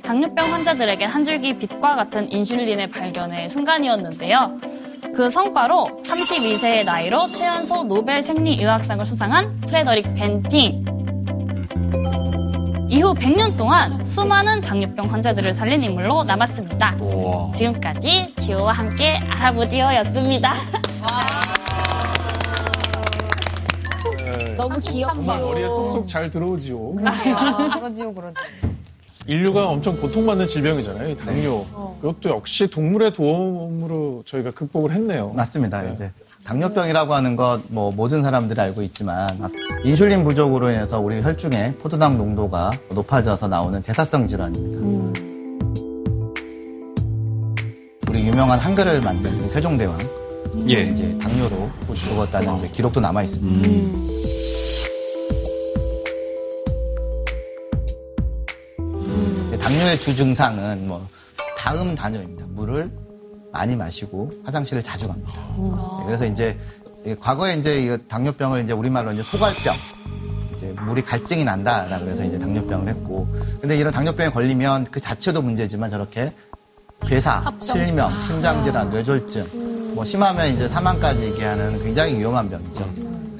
[0.06, 4.60] 당뇨병 환자들에게 한 줄기 빛과 같은 인슐린의 발견의 순간이었는데요.
[5.16, 10.86] 그 성과로 32세의 나이로 최연소 노벨 생리의학상을 수상한 프레더릭 벤팅.
[12.88, 16.96] 이후 100년 동안 수많은 당뇨병 환자들을 살린 인물로 남았습니다.
[17.56, 20.54] 지금까지 지호와 함께 알아보지요였습니다.
[24.56, 25.22] 너무 귀엽죠.
[25.22, 26.96] 정말 머리에 쏙쏙 잘 들어오지요.
[27.74, 28.36] 그러지요, 그러지.
[29.28, 31.10] 인류가 엄청 고통받는 질병이잖아요.
[31.10, 31.66] 이 당뇨.
[32.02, 35.32] 그것도 역시 동물의 도움으로 저희가 극복을 했네요.
[35.36, 35.84] 맞습니다.
[35.86, 36.12] 이제
[36.46, 39.28] 당뇨병이라고 하는 것 뭐 모든 사람들이 알고 있지만
[39.84, 45.22] 인슐린 부족으로 인해서 우리 혈중에 포도당 농도가 높아져서 나오는 대사성 질환입니다.
[48.10, 49.98] 우리 유명한 한글을 만든 세종대왕
[50.70, 50.84] 예.
[50.84, 53.70] 이제 당뇨로 죽었다는 기록도 남아 있습니다.
[59.66, 61.08] 당뇨의 주 증상은 뭐
[61.58, 62.46] 다음 단어입니다.
[62.50, 62.92] 물을
[63.52, 65.34] 많이 마시고 화장실을 자주 갑니다.
[65.58, 66.56] 네, 그래서 이제
[67.04, 69.76] 이 과거에 이제 이 당뇨병을 이제 우리말로 이제 소갈병,
[70.54, 73.28] 이제 물이 갈증이 난다라고 해서 이제 당뇨병을 했고
[73.60, 76.32] 근데 이런 당뇨병에 걸리면 그 자체도 문제지만 저렇게
[77.02, 82.88] 괴사, 실명, 심장 질환, 뇌졸중 뭐 심하면 이제 사망까지 이게 하는 굉장히 위험한 병이죠.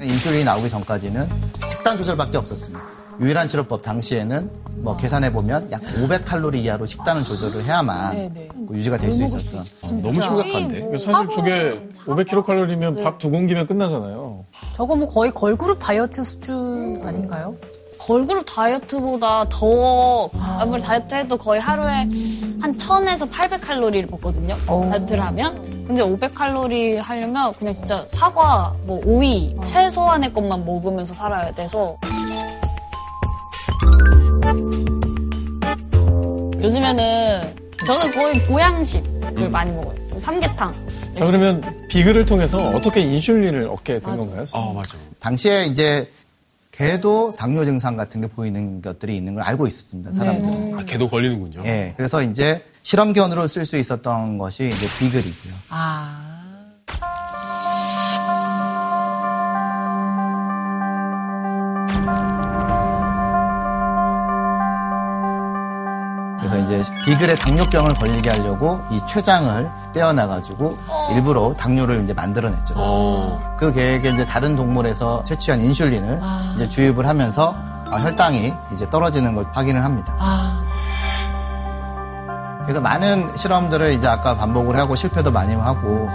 [0.02, 1.28] 인슐린이 나오기 전까지는
[1.68, 2.95] 식단 조절밖에 없었습니다.
[3.20, 4.50] 유일한 치료법 당시에는
[4.82, 8.34] 뭐 계산해 보면 약 500칼로리 이하로 식단을 조절을 해야만
[8.68, 9.64] 그 유지가 될 수 있었던
[10.02, 10.98] 너무 심각한데.
[10.98, 14.44] 사실 저게 500kcal면 밥 두 공기면 끝나잖아요.
[14.74, 17.54] 저거 뭐 거의 걸그룹 다이어트 수준 아닌가요?
[17.98, 21.90] 걸그룹 다이어트보다 더 아무리 다이어트 해도 거의 하루에
[22.60, 24.54] 한 1000에서 800칼로리를 먹거든요.
[24.66, 25.84] 다이어트를 하면.
[25.86, 31.96] 근데 500칼로리 하려면 그냥 진짜 사과, 뭐 오이, 최소한의 것만 먹으면서 살아야 돼서
[36.66, 37.54] 요즘에는
[37.86, 39.96] 저는 거의 보양식을 많이 먹어요.
[40.18, 40.74] 삼계탕.
[41.16, 44.44] 자, 그러면 비글을 통해서 어떻게 인슐린을 얻게 된 건가요?
[44.52, 44.96] 아, 맞아.
[45.20, 46.10] 당시에 이제
[46.72, 50.12] 개도 당뇨 증상 같은 게 보이는 것들이 있는 걸 알고 있었습니다.
[50.12, 50.78] 사람들은.
[50.78, 51.60] 아, 걔도 걸리는군요.
[51.64, 51.94] 예.
[51.96, 55.54] 그래서 이제 실험견으로 쓸 수 있었던 것이 이제 비글이고요.
[55.68, 55.74] 그
[66.80, 70.76] 이제 비글의 당뇨병을 걸리게 하려고 이 췌장을 떼어놔가지고
[71.14, 72.74] 일부러 당뇨를 이제 만들어냈죠.
[73.58, 76.20] 그 계획에 이제 다른 동물에서 채취한 인슐린을
[76.56, 77.54] 이제 주입을 하면서
[77.90, 80.14] 아, 혈당이 이제 떨어지는 걸 확인을 합니다.
[82.64, 86.08] 그래서 많은 실험들을 이제 아까 반복을 하고 실패도 많이 하고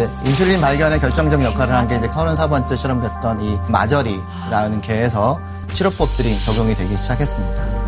[0.00, 5.40] 이제 인슐린 발견에 결정적 역할을 한 게 이제 34번째 실험됐던 이 마저리라는 개에서
[5.72, 7.80] 치료법들이 적용이 되기 시작했습니다.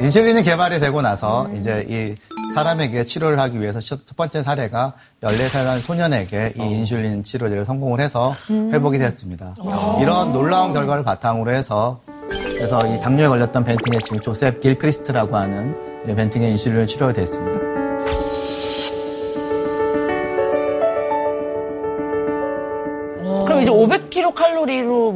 [0.00, 2.14] 인슐린이 개발이 되고 나서 이제 이
[2.54, 8.98] 사람에게 치료를 하기 위해서 첫 번째 사례가 14살 소년에게 이 인슐린 치료제를 성공을 해서 회복이
[8.98, 9.56] 됐습니다.
[10.00, 12.00] 이런 놀라운 결과를 바탕으로 해서
[12.30, 15.74] 그래서 이 당뇨에 걸렸던 벤팅의 친구 조셉 길크리스트라고 하는
[16.08, 17.57] 이 벤팅의 인슐린을 치료가 됐습니다.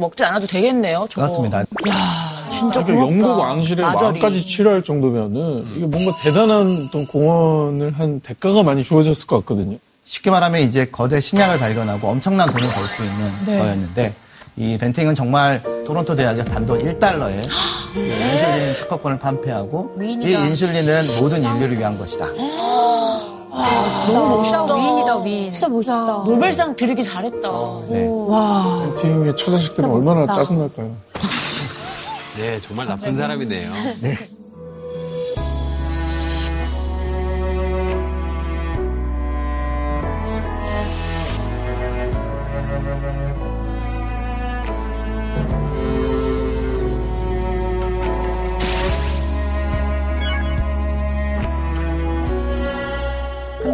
[0.03, 1.07] 먹지 않아도 되겠네요.
[1.09, 1.25] 저거.
[1.27, 1.63] 그렇습니다.
[2.51, 3.01] 진짜 그 고맙다.
[3.01, 4.03] 영국 왕실의 마저리.
[4.19, 9.77] 마음까지 치료할 정도면은 이게 뭔가 대단한 어떤 공헌을 한 대가가 많이 주어졌을 것 같거든요.
[10.05, 14.13] 쉽게 말하면 이제 거대 신약을 발견하고 엄청난 돈을 벌 수 있는 거였는데
[14.57, 17.41] 이 벤팅은 정말 토론토 대학의 단돈 1달러에
[17.95, 22.27] 인슐린 특허권을 판매하고 이 인슐린은 모든 인류를 위한 것이다.
[24.11, 24.75] 너무 멋있다.
[24.75, 25.51] 위인이다, 위인.
[25.51, 26.23] 진짜 멋있다.
[26.25, 27.49] 노벨상 드리기 잘했다.
[27.89, 28.07] 네.
[28.95, 30.33] 벤팅의 처자식들은 얼마나 멋있다.
[30.35, 30.95] 짜증날까요?
[32.37, 33.71] 네, 정말 나쁜 사람이네요.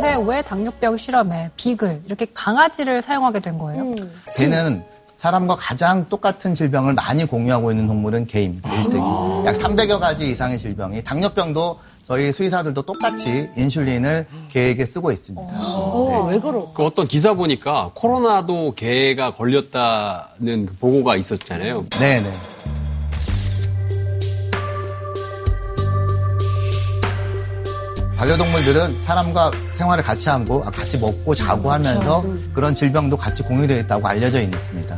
[0.02, 3.94] 근데 왜 당뇨병 실험에 비글 이렇게 강아지를 사용하게 된 거예요?
[4.34, 4.82] 개는
[5.18, 8.70] 사람과 가장 똑같은 질병을 많이 공유하고 있는 동물은 개입니다.
[8.70, 9.46] 1등이.
[9.46, 15.54] 약 300여 가지 이상의 질병이 당뇨병도 저희 수의사들도 똑같이 인슐린을 개에게 쓰고 있습니다.
[15.60, 16.72] 어, 왜 그럴까?
[16.74, 21.88] 그 어떤 기사 보니까 코로나도 개가 걸렸다는 그 보고가 있었잖아요.
[22.00, 22.34] 네네.
[28.20, 32.22] 반려동물들은 사람과 생활을 같이 하고 아, 같이 먹고 자고 하면서
[32.54, 34.98] 그런 질병도 같이 공유되어 있다고 알려져 있습니다.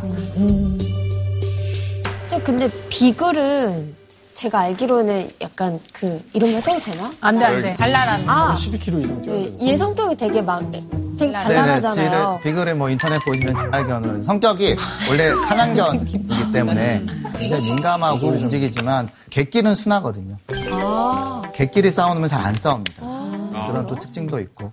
[2.25, 3.95] 선생님, 근데 비글은
[4.33, 7.13] 제가 알기로는 약간 그 이런 말 써도 되나?
[7.21, 7.75] 안 돼, 안 돼.
[7.77, 8.23] 발랄한.
[8.27, 9.67] 아, 12kg 이상 뛰어야 그 돼요.
[9.69, 10.63] 얘 성격이 되게 막
[11.21, 11.43] 되게 네네.
[11.43, 12.39] 발랄하잖아요.
[12.41, 14.75] 지를 비글을 뭐 인터넷 보시면 발견을 성격이
[15.09, 17.05] 원래 사냥견이기 때문에
[17.37, 20.37] 굉장히 민감하고 움직이지만 개끼는 순하거든요.
[21.53, 23.05] 개끼리 싸우면 잘 안 싸웁니다.
[23.67, 24.71] 그런 또 특징도 있고.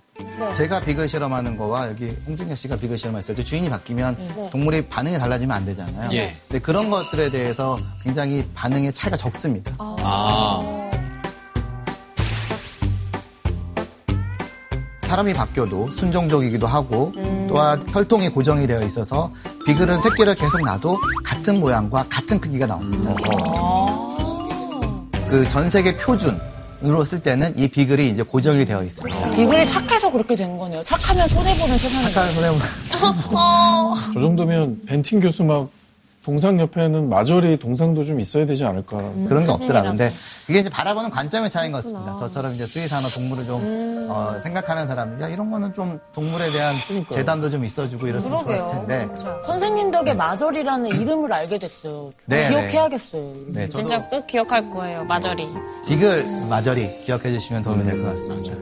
[0.53, 5.55] 제가 비글 실험하는 거와 여기 홍진경 씨가 비글 실험했을 때 주인이 바뀌면 동물이 반응이 달라지면
[5.55, 6.09] 안 되잖아요.
[6.13, 6.35] 예.
[6.47, 9.71] 근데 그런 것들에 대해서 굉장히 반응의 차이가 적습니다.
[9.77, 10.88] 아,
[15.09, 17.11] 사람이 바뀌어도 순종적이기도 하고
[17.47, 19.31] 또한 혈통이 고정이 되어 있어서
[19.65, 23.15] 비글은 새끼를 계속 놔도 같은 모양과 같은 크기가 나옵니다.
[25.27, 26.39] 그전 세계 표준
[26.81, 29.31] 으로 쓸 때는 이 비글이 이제 고정이 되어 있습니다.
[29.31, 30.81] 비글이 착해서 그렇게 된 거네요.
[30.85, 32.13] 착하면 손해보는 세상이.
[32.13, 32.65] 착한 손해보는
[34.13, 35.69] 저 정도면 벤팅 교수 막
[36.23, 38.97] 동상 옆에는 마저리 동상도 좀 있어야 되지 않을까.
[39.27, 39.83] 그런 게 없더라.
[39.83, 40.09] 근데
[40.49, 42.15] 이게 이제 바라보는 관점의 차이인 것 같습니다.
[42.17, 46.75] 저처럼 이제 수의사나 동물을 좀 어, 생각하는 사람은 야 이런 거는 좀 동물에 대한
[47.09, 49.07] 재단도 좀 있어주고 이랬으면 좋았을 텐데.
[49.45, 52.11] 선생님 덕에 마절이라는 이름을 알게 됐어요.
[52.25, 53.33] 네, 기억해야겠어요.
[53.53, 55.05] 네, 진짜 꼭 기억할 거예요.
[55.05, 55.47] 마저리.
[55.87, 58.55] 비글 마저리 기억해 주시면 도움이 될 것 같습니다.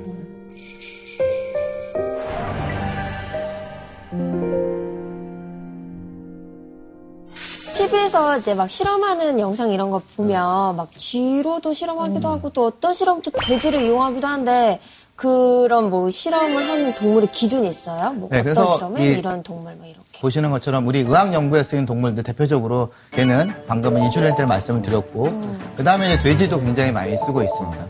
[7.92, 13.32] TV에서 이제 막 실험하는 영상 이런 거 보면 막 쥐로도 실험하기도 하고 또 어떤 실험도
[13.32, 14.80] 돼지를 이용하기도 하는데
[15.16, 18.12] 그런 뭐 실험을 하는 동물의 기준이 있어요?
[18.14, 20.04] 뭐 네, 어떤 그래서 실험을 이- 이런 동물 뭐 이렇게.
[20.22, 25.42] 보시는 것처럼 우리 의학 연구에 쓰인 동물들 대표적으로 개는 방금 인슐린 때 말씀을 드렸고
[25.76, 27.88] 그 다음에 이제 돼지도 굉장히 많이 쓰고 있습니다.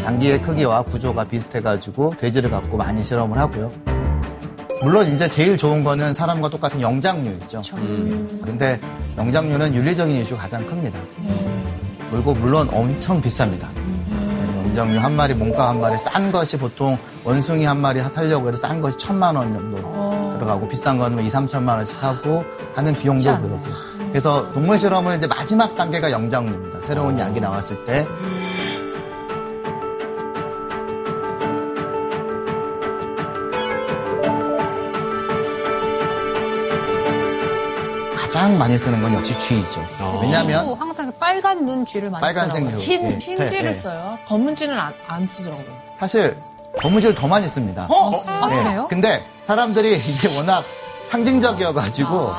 [0.00, 3.70] 장기의 크기와 구조가 비슷해가지고 돼지를 갖고 많이 실험을 하고요.
[4.82, 7.62] 물론 이제 제일 좋은 거는 사람과 똑같은 영장류 있죠.
[8.42, 8.78] 근데
[9.16, 10.98] 영장류는 윤리적인 이슈가 가장 큽니다.
[12.10, 13.66] 그리고 물론 엄청 비쌉니다.
[14.66, 18.80] 영장류 한 마리, 몸값 한 마리, 싼 것이 보통 원숭이 한 마리 살려고 해도 싼
[18.80, 23.60] 것이 천만 원 정도 들어가고 비싼 거는 뭐 2, 3천만 원씩 하고 하는 비용도 그렇고.
[24.10, 26.80] 그래서 동물 실험을 이제 마지막 단계가 영장류입니다.
[26.82, 28.06] 새로운 약이 나왔을 때.
[38.44, 39.86] 가장 많이 쓰는 건 역시 쥐이죠.
[40.20, 42.76] 왜냐하면 쥐도 항상 빨간 눈 쥐를 많이 빨간색 쓰더라고요.
[42.76, 42.82] 류.
[42.82, 43.74] 흰, 예, 흰지를 예.
[43.74, 44.18] 써요.
[44.26, 45.66] 검은지는 안, 안 쓰더라고요.
[45.98, 46.36] 사실
[46.78, 47.88] 거무지를 더 많이 씁니다.
[47.90, 48.62] 아, 예.
[48.62, 48.86] 그래요?
[48.90, 50.62] 근데 사람들이 이게 워낙
[51.08, 52.32] 상징적이어가지고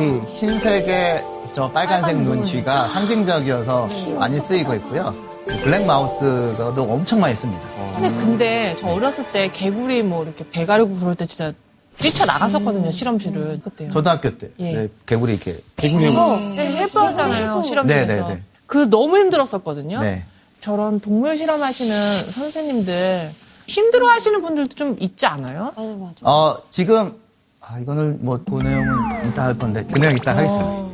[0.00, 5.14] 이 흰색의 저 빨간색 눈쥐가 상징적이어서 많이 쓰이고 있고요.
[5.46, 7.62] 블랙 마우스도 엄청 많이 씁니다.
[7.94, 11.54] 근데 근데 저 어렸을 때 개구리 뭐 이렇게 배 가리고 그럴 때 진짜
[11.98, 13.90] 뛰쳐 나갔었거든요 실험실을 그때요.
[13.90, 14.72] 초등학교 때 예.
[14.72, 18.06] 네, 개구리 이렇게 개구리 어, 네, 해보잖아요 실험실에서.
[18.06, 18.42] 네, 네, 네.
[18.66, 20.00] 그 너무 힘들었었거든요.
[20.00, 20.24] 네.
[20.60, 23.30] 저런 동물 실험하시는 선생님들
[23.66, 25.72] 힘들어 하시는 분들도 좀 있지 않아요?
[25.76, 26.14] 맞아 맞아.
[26.22, 27.14] 어 지금
[27.60, 30.91] 아 이거는 뭐 그 내용은 이따 할 건데 그 내용 이따 하겠습니다.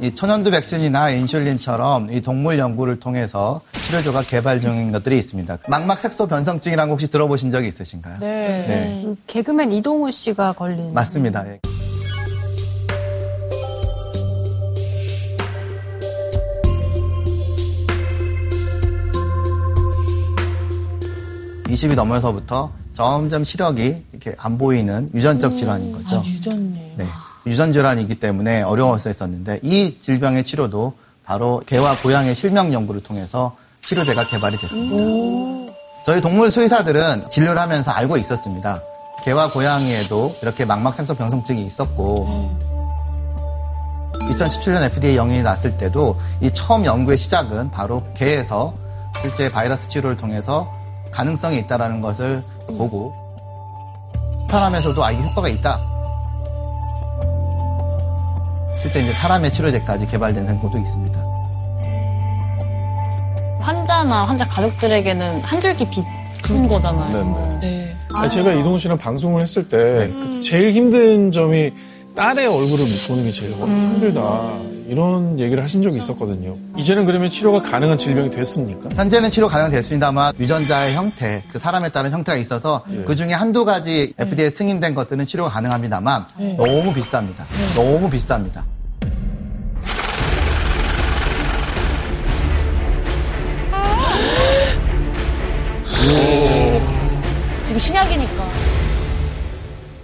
[0.00, 5.58] 이 천연두 백신이나 인슐린처럼 이 동물 연구를 통해서 치료조가 개발 중인 것들이 있습니다.
[5.68, 8.18] 망막 색소 변성증이라는 거 혹시 들어보신 적이 있으신가요?
[8.20, 8.26] 네.
[8.68, 9.02] 네.
[9.02, 10.92] 그 개그맨 이동우 씨가 걸린.
[10.92, 11.46] 맞습니다.
[11.48, 11.60] 예.
[21.68, 26.22] (20이) 넘어서부터 점점 시력이 이렇게 안 보이는 유전적 질환인 거죠.
[26.24, 26.94] 유전네.
[26.98, 27.06] 네.
[27.46, 34.56] 유전 질환이기 때문에 어려웠었는데 이 질병의 치료도 바로 개와 고양이의 실명 연구를 통해서 치료제가 개발이
[34.58, 35.72] 됐습니다.
[36.04, 38.80] 저희 동물 수의사들은 진료를 하면서 알고 있었습니다.
[39.22, 42.56] 개와 고양이에도 이렇게 망막색소 병성증이 있었고
[44.12, 48.74] 2017년 FDA 영향이 났을 때도 이 처음 연구의 시작은 바로 개에서
[49.20, 50.72] 실제 바이러스 치료를 통해서
[51.12, 53.14] 가능성이 있다라는 것을 보고
[54.50, 55.95] 사람에서도 아 이게 효과가 있다.
[58.78, 61.18] 실제 이제 사람의 치료제까지 개발된 생고도 있습니다.
[63.60, 67.58] 환자나 환자 가족들에게는 한 줄기 빛인 거잖아요.
[67.60, 67.92] 네.
[68.14, 70.08] 아니, 제가 이동훈 씨랑 방송을 했을 때 네.
[70.08, 71.72] 그때 제일 힘든 점이
[72.14, 74.75] 딸의 얼굴을 못 보는 게 제일 힘들다.
[74.88, 76.56] 이런 얘기를 하신 적이 있었거든요.
[76.76, 78.88] 이제는 그러면 치료가 가능한 질병이 됐습니까?
[78.94, 84.48] 현재는 치료 가능됐습니다만 유전자의 형태, 그 사람에 따른 형태가 있어서 그 중에 한두 가지 FDA
[84.50, 86.24] 승인된 것들은 치료가 가능합니다만
[86.56, 87.44] 너무 비쌉니다.
[87.74, 88.62] 너무 비쌉니다.
[97.64, 98.75] 지금 신약이니까.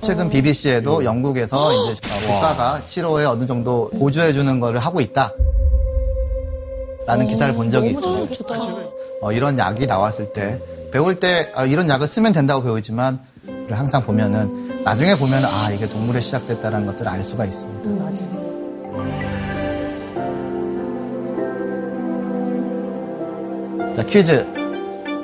[0.03, 5.33] 최근 BBC에도 영국에서 이제 국가가 치료에 어느 정도 보조해 주는 거를 하고 있다.
[7.07, 8.35] 라는 기사를 본 적이 있습니다.
[9.21, 10.61] 어, 이런 약이 나왔을 때
[10.93, 13.21] 배울 때 아, 이런 약을 쓰면 된다고 배우지만
[13.71, 18.13] 항상 보면은 나중에 보면 아 이게 동물에 시작됐다는 것들을 알 수가 있습니다.
[23.95, 24.45] 자 퀴즈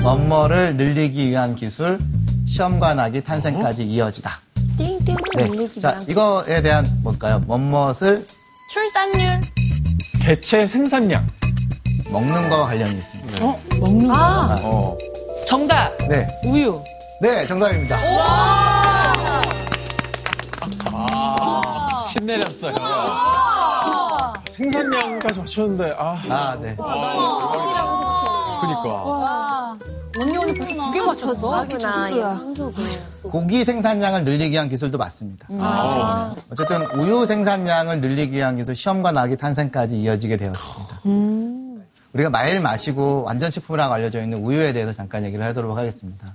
[0.03, 1.99] 멋머를 늘리기 위한 기술
[2.47, 4.48] 시험관 아기 탄생까지 이어지다.
[5.37, 5.45] 네.
[5.45, 7.41] 늘리기 자 위한 이거에 대한 뭘까요?
[7.47, 8.17] 멋멋을
[8.73, 9.41] 출산율.
[10.21, 11.27] 개체 생산량.
[12.11, 13.45] 먹는 거와 관련이 있습니다.
[13.45, 13.59] 어?
[13.81, 14.15] 먹는 거.
[14.15, 14.97] 아, 어.
[15.47, 15.97] 정답.
[16.09, 16.83] 네, 우유.
[17.21, 17.99] 네 정답입니다.
[22.09, 22.75] 신내렸어요.
[24.51, 26.75] 생산량까지 맞췄는데 아 아 네.
[28.61, 29.58] 그러니까.
[30.21, 31.67] 언니 오늘 벌써 두 개 맞췄어.
[31.67, 32.83] 젖소구나, 이 황소구.
[33.31, 35.47] 고기 생산량을 늘리기 위한 기술도 맞습니다.
[36.51, 41.01] 어쨌든 우유 생산량을 늘리기 위한 기술 시험과 낙이 탄생까지 이어지게 되었습니다.
[42.15, 46.35] 우리가 매일 마시고 완전 식품이라고 알려져 있는 우유에 대해서 잠깐 얘기를 하도록 하겠습니다.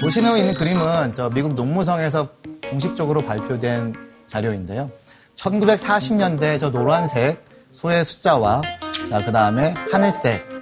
[0.00, 2.28] 보시는 있는 그림은 저 미국 농무성에서
[2.70, 3.94] 공식적으로 발표된
[4.28, 4.90] 자료인데요.
[5.36, 8.62] 1940년대 저 노란색 소의 숫자와
[9.10, 10.53] 자, 그 다음에 하늘색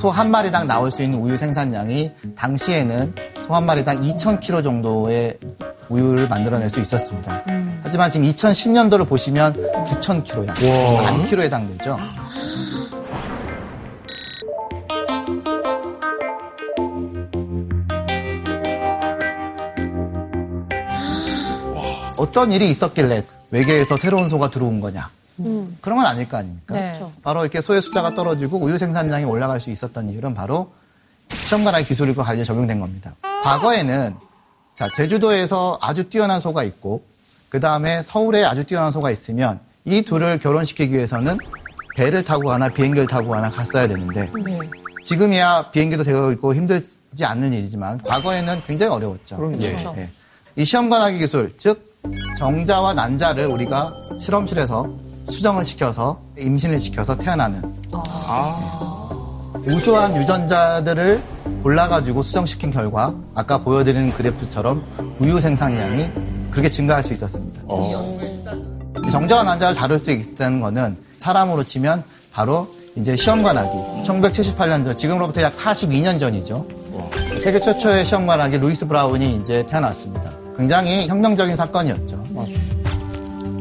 [0.00, 3.14] 소 한 마리당 나올 수 있는 우유 생산량이 당시에는
[3.46, 5.38] 소 한 마리당 2,000kg 정도의
[5.88, 7.42] 우유를 만들어낼 수 있었습니다.
[7.82, 11.98] 하지만 지금 2010년도를 보시면 9,000kg 양, 만 킬로에 해당되죠.
[22.16, 25.08] 어떤 일이 있었길래 외계에서 새로운 소가 들어온 거냐?
[25.80, 26.74] 그런 건 아닐 거 아닙니까?
[26.74, 27.00] 네.
[27.22, 30.72] 바로 이렇게 소의 숫자가 떨어지고 우유 생산량이 올라갈 수 있었던 이유는 바로
[31.30, 33.14] 시험관의 기술과 관련 적용된 겁니다.
[33.42, 34.14] 과거에는
[34.74, 37.02] 자 제주도에서 아주 뛰어난 소가 있고
[37.48, 41.38] 그 다음에 서울에 아주 뛰어난 소가 있으면 이 둘을 결혼시키기 위해서는
[41.96, 44.30] 배를 타고 가나 비행기를 타고 가나 갔어야 되는데
[45.04, 49.36] 지금이야 비행기도 되어 있고 힘들지 않는 일이지만 과거에는 굉장히 어려웠죠.
[49.36, 49.64] 그럼요.
[49.96, 50.10] 예.
[50.56, 51.96] 이 시험관하기 기술, 즉
[52.38, 54.88] 정자와 난자를 우리가 실험실에서
[55.30, 57.62] 수정을 시켜서 임신을 시켜서 태어나는
[59.66, 61.22] 우수한 유전자들을
[61.62, 64.82] 골라가지고 수정시킨 결과 아까 보여드린 그래프처럼
[65.18, 66.08] 우유 생산량이
[66.50, 67.62] 그렇게 증가할 수 있었습니다.
[69.06, 73.70] 이 정자와 난자를 다룰 수 있다는 거는 사람으로 치면 바로 이제 시험관 아기
[74.06, 76.66] 1978년 전 지금으로부터 약 42년 전이죠.
[77.42, 80.32] 세계 최초의 시험관 아기 루이스 브라운이 이제 태어났습니다.
[80.56, 82.24] 굉장히 혁명적인 사건이었죠.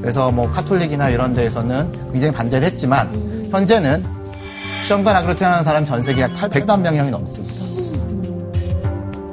[0.07, 4.05] 그래서 뭐 카톨릭이나 이런 데에서는 굉장히 반대를 했지만 현재는
[4.85, 7.65] 시험관학으로 태어난 사람 전 세계 약 800만 명이 넘습니다.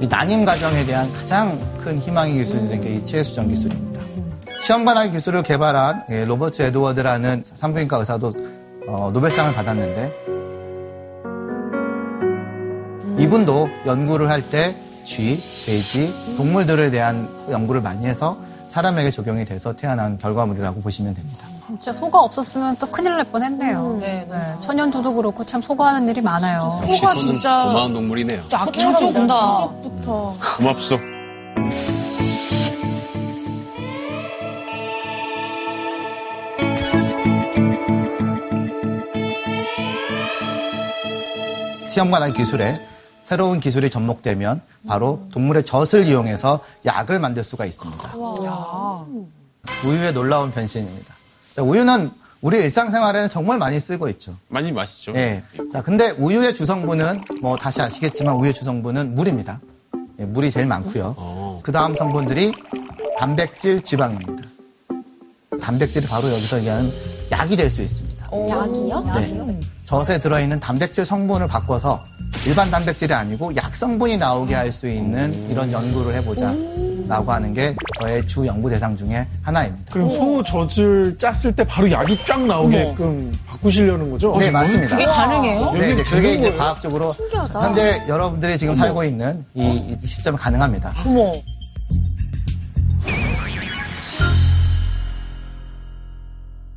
[0.00, 4.00] 이 난임 가정에 대한 가장 큰 희망의 기술이 게이 체외수정 기술입니다.
[4.62, 8.32] 시험관학 기술을 개발한 예, 로버트 에드워드라는 산부인과 의사도
[8.88, 10.12] 어, 노벨상을 받았는데
[13.16, 18.38] 이분도 연구를 할 때 쥐, 돼지, 동물들에 대한 연구를 많이 해서
[18.74, 21.46] 사람에게 적용이 돼서 태어난 결과물이라고 보시면 됩니다.
[21.68, 23.98] 진짜 소가 없었으면 또 큰일 날 뻔했네요.
[24.00, 24.54] 네, 네.
[24.58, 26.82] 천연두도 그렇고 참 소가 하는 일이 많아요.
[26.98, 28.40] 소가 진짜- 고마운 동물이네요.
[28.52, 29.68] 아끼는 준다.
[29.80, 30.98] 부터 고맙소.
[41.88, 42.80] 시험관한 기술에
[43.24, 48.12] 새로운 기술이 접목되면 바로 동물의 젖을 이용해서 약을 만들 수가 있습니다.
[49.84, 51.14] 우유의 놀라운 변신입니다.
[51.56, 52.10] 자, 우유는
[52.42, 54.34] 우리 일상생활에는 정말 많이 쓰고 있죠.
[54.48, 55.12] 많이 마시죠.
[55.14, 55.42] 예.
[55.72, 59.60] 자, 근데 우유의 주성분은 뭐 다시 아시겠지만 우유의 주성분은 물입니다.
[60.20, 61.60] 예, 물이 제일 많고요.
[61.62, 62.52] 그 다음 성분들이
[63.18, 64.48] 단백질, 지방입니다.
[65.60, 66.92] 단백질이 바로 여기서 얘기하는
[67.32, 68.26] 약이 될 수 있습니다.
[68.26, 69.00] 약이요?
[69.14, 69.60] 네.
[69.94, 72.02] 젖에 들어있는 단백질 성분을 바꿔서
[72.46, 76.52] 일반 단백질이 아니고 약 성분이 나오게 할 수 있는 이런 연구를 해보자.
[77.06, 79.92] 라고 하는 게 저의 주 연구 대상 중에 하나입니다.
[79.92, 84.34] 그럼 소 젖을 짰을 때 바로 약이 쫙 나오게끔 바꾸시려는 거죠?
[84.38, 84.96] 네, 맞습니다.
[84.96, 85.72] 그게 가능해요?
[85.72, 86.54] 네, 그게 이제?
[86.54, 87.60] 과학적으로 신기하다.
[87.60, 89.62] 현재 여러분들이 지금 살고 있는 이,
[90.02, 90.94] 이 시점에 가능합니다.
[91.04, 91.30] 어머.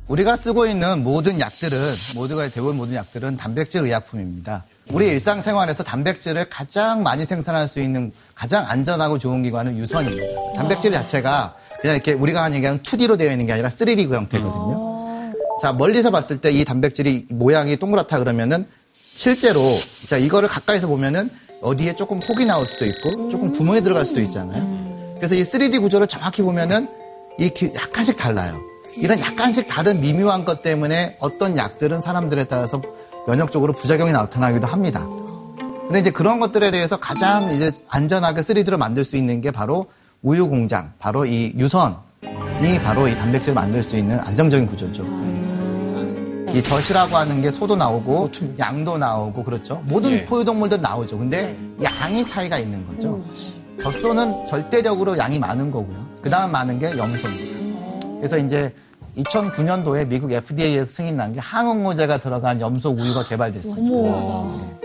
[0.08, 1.78] 우리가 쓰고 있는 모든 약들은
[2.14, 4.64] 모두가 대부분 모든 약들은 단백질 의약품입니다.
[4.90, 10.52] 우리 일상생활에서 단백질을 가장 많이 생산할 수 있는 가장 안전하고 좋은 기관은 유선입니다.
[10.56, 15.34] 단백질 자체가 그냥 이렇게 우리가 하는 얘기는 2D로 되어 있는 게 아니라 3D 그 형태거든요.
[15.60, 19.60] 자, 멀리서 봤을 때 이 단백질이 모양이 동그랗다 그러면은 실제로
[20.06, 21.28] 자, 이거를 가까이서 보면은
[21.60, 25.12] 어디에 조금 혹이 나올 수도 있고 조금 구멍이 들어갈 수도 있잖아요.
[25.16, 26.88] 그래서 이 3D 구조를 정확히 보면은
[27.38, 28.58] 이 기- 약간씩 달라요.
[29.00, 32.82] 이런 약간씩 다른 미묘한 것 때문에 어떤 약들은 사람들에 따라서
[33.26, 35.06] 면역적으로 부작용이 나타나기도 합니다.
[35.86, 39.86] 근데 이제 그런 것들에 대해서 가장 이제 안전하게 3D로 만들 수 있는 게 바로
[40.22, 45.04] 우유 공장, 바로 이 유선이 바로 이 단백질을 만들 수 있는 안정적인 구조죠.
[46.52, 49.82] 이 젖이라고 하는 게 소도 나오고 양도 나오고 그렇죠.
[49.84, 50.24] 모든 예.
[50.24, 51.18] 포유동물도 나오죠.
[51.18, 53.22] 근데 양이 차이가 있는 거죠.
[53.80, 56.04] 젖소는 절대적으로 양이 많은 거고요.
[56.20, 57.58] 그 다음 많은 게 염소입니다.
[58.16, 58.74] 그래서 이제
[59.18, 64.78] 2009년도에 미국 FDA에서 승인 난 게 항응호제가 들어간 염소 우유가 개발됐었어요.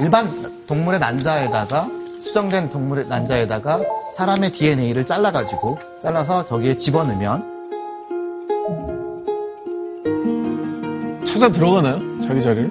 [0.00, 0.28] 일반
[0.66, 1.88] 동물의 난자에다가
[2.20, 3.80] 수정된 동물의 난자에다가
[4.16, 7.52] 사람의 DNA를 잘라가지고 잘라서 저기에 집어넣으면
[11.24, 12.00] 찾아 들어가나요?
[12.22, 12.70] 자기 자리를?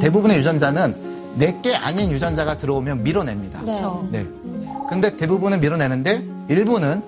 [0.00, 0.94] 대부분의 유전자는
[1.36, 3.62] 내게 아닌 유전자가 들어오면 밀어냅니다.
[3.62, 3.82] 네.
[4.10, 4.26] 네.
[4.88, 7.02] 근데 대부분은 밀어내는데 일부는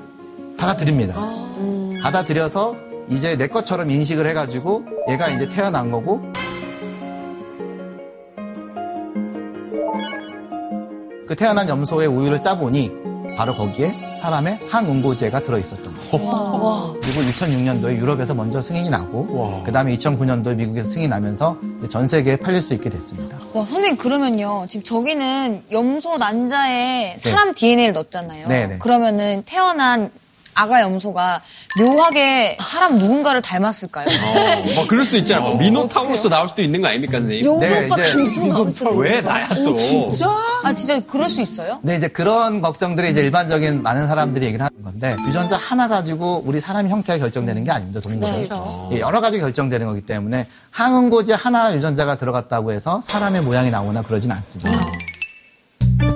[0.57, 1.15] 받아들입니다.
[2.05, 2.77] 받아들여서
[3.09, 6.21] 이제 내 것처럼 인식을 해가지고 얘가 이제 태어난 거고
[11.27, 12.93] 그 태어난 염소의 우유를 짜보니
[13.39, 16.99] 바로 거기에 사람의 항응고제가 들어있었던 거죠.
[17.01, 22.61] 그리고 2006년도에 유럽에서 먼저 승인이 나고 그 다음에 2009년도에 미국에서 승인이 나면서 전 세계에 팔릴
[22.61, 23.39] 수 있게 됐습니다.
[23.55, 24.67] 와, 선생님, 그러면요.
[24.69, 28.47] 지금 저기는 염소 난자에 사람 DNA를 넣었잖아요.
[28.47, 28.79] 네, 네.
[28.79, 30.11] 그러면은 태어난
[30.55, 31.41] 아가 염소가
[31.79, 34.07] 묘하게 사람 누군가를 닮았을까요?
[34.75, 35.41] 뭐 그럴 수도 있잖아.
[35.41, 37.59] 뭐 미노타우로스 나올 수도 있는 거 아닙니까, 선생님?
[37.59, 39.21] 네, 오빠 이제 감수 나올 수도 왜.
[39.21, 39.77] 나야 또?
[40.63, 41.79] 아, 진짜 그럴 수 있어요?
[41.83, 46.61] 네, 이제 그런 걱정들이 이제 일반적인 많은 사람들이 얘기를 하는 건데 유전자 하나 가지고 우리
[46.61, 48.01] 사람 형태가 결정되는 게 아닙니다.
[48.01, 48.49] 동물은
[48.93, 54.33] 예, 여러 가지 결정되는 거기 때문에 항응고제 하나 유전자가 들어갔다고 해서 사람의 모양이 나오거나 그러진
[54.33, 54.85] 않습니다.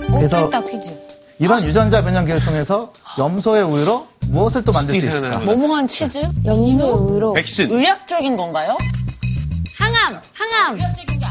[0.08, 0.90] 그래서 어, 딱 퀴즈.
[1.38, 5.38] 이런 유전자 변형 기를 통해서 염소의 우유로 무엇을 또 만들 수 있을까?
[5.40, 6.18] 모모한 치즈?
[6.44, 7.70] 염소 우유로 백신.
[7.70, 8.76] 의학적인 건가요?
[9.76, 10.80] 항암, 항암,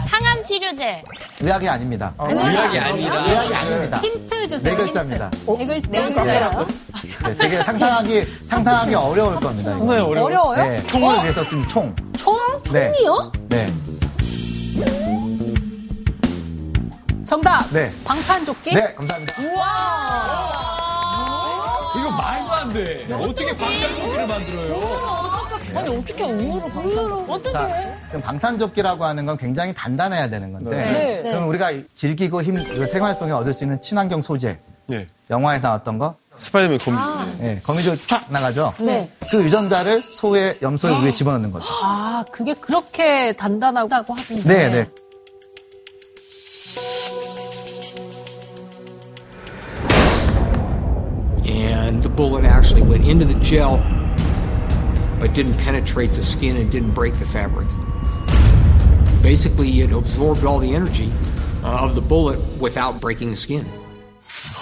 [0.08, 1.04] 항암 치료제.
[1.42, 2.14] 의학이 아닙니다.
[2.20, 3.26] 의학이 아니라.
[3.26, 3.98] 의학이 아닙니다.
[4.00, 4.76] 힌트 주세요.
[4.76, 5.32] 네 글자입니다.
[5.46, 5.58] 힌트.
[5.58, 5.90] 네 글자.
[5.92, 6.68] 네 글자요?
[7.24, 9.78] 네, 되게 상상하기 상상하기 어려울 겁니다.
[9.78, 10.24] 어려워.
[10.26, 10.64] 어려워요?
[10.64, 11.96] 네, 총을 위해서 쓴 총.
[12.18, 12.36] 총?
[12.72, 12.92] 네.
[12.94, 13.32] 총이요?
[13.50, 13.74] 네.
[17.26, 17.70] 정답.
[17.72, 17.92] 네.
[18.06, 18.74] 방탄조끼?
[18.74, 19.36] 네, 감사합니다.
[19.42, 20.77] 이거
[22.18, 23.08] 말도 안 돼.
[23.14, 25.08] 어떻게 방탄조끼를 만들어요?
[25.76, 27.52] 아니, 어떻게 우유를 방탄 어떻게?
[27.52, 31.32] 자, 그럼 방탄조끼라고 하는 건 굉장히 단단해야 되는 건데, 네.
[31.32, 34.58] 그럼 우리가 즐기고 힘, 그 생활 속에 얻을 수 있는 친환경 소재,
[34.92, 35.08] 예.
[35.30, 36.98] 영화에 나왔던 거, 스파이더맨 거미.
[37.42, 38.74] 예, 거미줄 쫙 나가죠?
[38.80, 39.10] 네.
[39.30, 41.66] 그 유전자를 소의, 염소의 위에 집어넣는 거죠.
[41.84, 44.44] 아, 그게 그렇게 단단하다고 하던데.
[44.44, 44.88] 네, 네.
[51.87, 53.79] and the bullet actually went into the gel
[55.21, 57.69] but didn't penetrate the skin and didn't break the fabric.
[59.23, 61.13] Basically, it absorbed all the energy
[61.63, 63.65] uh, of the bullet without breaking the skin.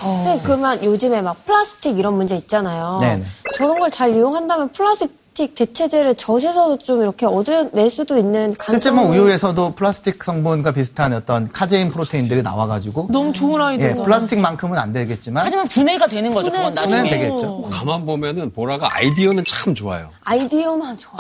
[0.01, 2.99] 선생님, 그러면 요즘에 막 플라스틱 이런 문제 있잖아요.
[3.01, 3.25] 네네.
[3.57, 9.10] 저런 걸 잘 이용한다면 플라스틱 대체제를 젖에서도 좀 이렇게 얻어낼 수도 있는 실제 가능성이 뭐
[9.12, 14.04] 우유에서도 플라스틱 성분과 비슷한 어떤 카제인 프로테인들이 나와가지고, 너무 좋은 예, 아이디어다.
[14.04, 17.02] 플라스틱만큼은 안 되겠지만, 하지만 분해가 되는 거죠, 그건 분해, 나중에.
[17.02, 17.62] 는 되겠죠.
[17.72, 20.10] 가만 보면은 보라가 아이디어는 참 좋아요.
[20.24, 21.20] 아이디어만 좋아.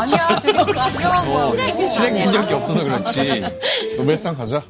[0.00, 1.88] 아니야, 되게 중요한 거야.
[1.88, 3.44] 실행 능력이 없어서 그렇지.
[3.98, 4.62] 노벨상 가자.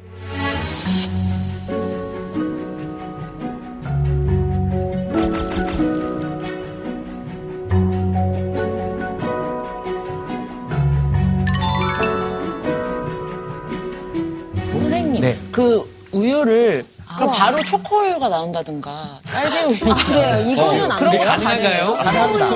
[15.57, 16.85] 그 우유를
[17.15, 18.91] 그럼 바로 초코우유가 나온다든가
[19.25, 19.95] 딸기 우유.
[19.95, 20.51] 그래요.
[20.51, 21.21] 이거는 안 그런 돼요.
[21.23, 21.93] 거 가능한가요?
[21.95, 22.49] 가능합니다.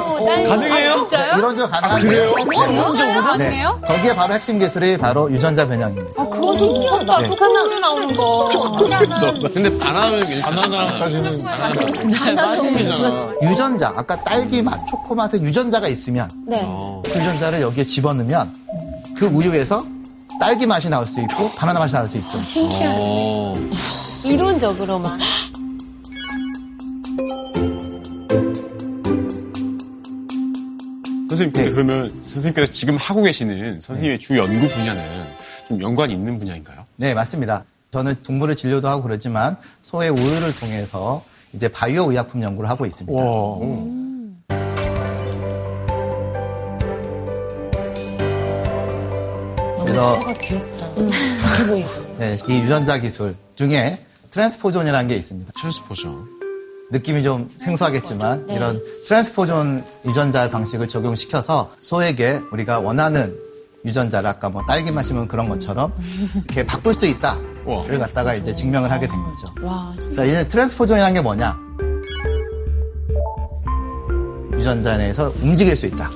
[0.49, 0.89] 가능해요?
[0.93, 1.37] 진짜요?
[1.39, 2.07] 이런 저 가능한데.
[2.07, 2.35] 그래요?
[2.75, 3.79] 진짜 가능해요?
[3.81, 3.87] 네.
[3.87, 6.29] 거기에 바로 핵심 기술이 바로 유전자 변형입니다.
[6.29, 7.21] 그거 신기하다.
[7.21, 7.27] 네.
[7.27, 8.49] 초코우유 나오는 거.
[9.51, 10.61] 근데 바나나는 괜찮아.
[10.61, 11.33] 바나나까지는
[12.55, 13.29] 소금이잖아.
[13.41, 16.59] 유전자, 아까 딸기 맛, 초코 맛에 유전자가 있으면 네.
[17.03, 18.53] 그 유전자를 여기에 집어넣으면
[19.17, 19.83] 그 우유에서
[20.41, 22.41] 딸기 맛이 나올 수 있고 바나나 맛이 나올 수 있죠.
[22.41, 22.95] 신기하네.
[22.97, 23.53] 어.
[24.25, 25.19] 이론적으로만.
[31.29, 31.71] 선생님, 근데 네.
[31.71, 35.03] 그러면 선생님께서 지금 하고 계시는 선생님의 주 연구 분야는
[35.67, 36.85] 좀 연관이 있는 분야인가요?
[36.95, 37.63] 네, 맞습니다.
[37.91, 41.23] 저는 동물을 진료도 하고 그러지만 소의 우유를 통해서
[41.53, 43.21] 이제 바이오 의약품 연구를 하고 있습니다.
[43.21, 44.00] 와.
[49.91, 50.87] 그래서 가 귀엽다.
[51.37, 51.89] 착해 보이고.
[52.17, 53.99] 네, 이 유전자 기술 중에
[54.31, 55.51] transposon이라는 게 있습니다.
[55.55, 56.25] transposon이죠.
[56.91, 63.35] 느낌이 좀 생소하겠지만 이런 transposon 유전자 방식을 적용시켜서 소에게 우리가 원하는
[63.85, 65.91] 유전자를 아까 뭐 딸기 맛이면 그런 것처럼
[66.35, 67.37] 이렇게 바꿀 수 있다.
[67.65, 67.85] 우와.
[67.87, 70.15] 를 갖다가 이제 증명을 하게 된 거죠.
[70.15, 71.57] 자, 이제 transposon이라는 게 뭐냐?
[74.53, 76.09] 유전자 내에서 움직일 수 있다.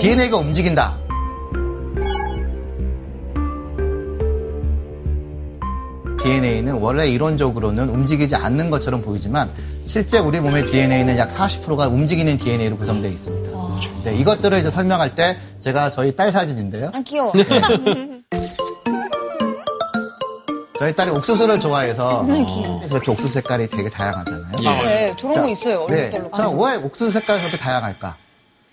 [0.00, 0.94] DNA가 움직인다.
[6.22, 9.50] DNA는 원래 이론적으로는 움직이지 않는 것처럼 보이지만
[9.84, 13.58] 실제 우리 몸의 DNA는 약 40%가 움직이는 DNA로 구성되어 있습니다.
[14.04, 16.90] 네, 이것들을 이제 설명할 때 제가 저희 딸 사진인데요.
[16.94, 17.32] 아, 귀여워.
[20.78, 22.44] 저희 딸이 옥수수를 좋아해서 네.
[22.78, 24.50] 그래서 이렇게 옥수수 색깔이 되게 다양하잖아요.
[24.82, 25.86] 네, 저런 자, 거 있어요.
[25.88, 26.06] 네.
[26.06, 26.30] 얼굴들로.
[26.32, 28.16] 자, 왜 옥수수 색깔이 그렇게 다양할까?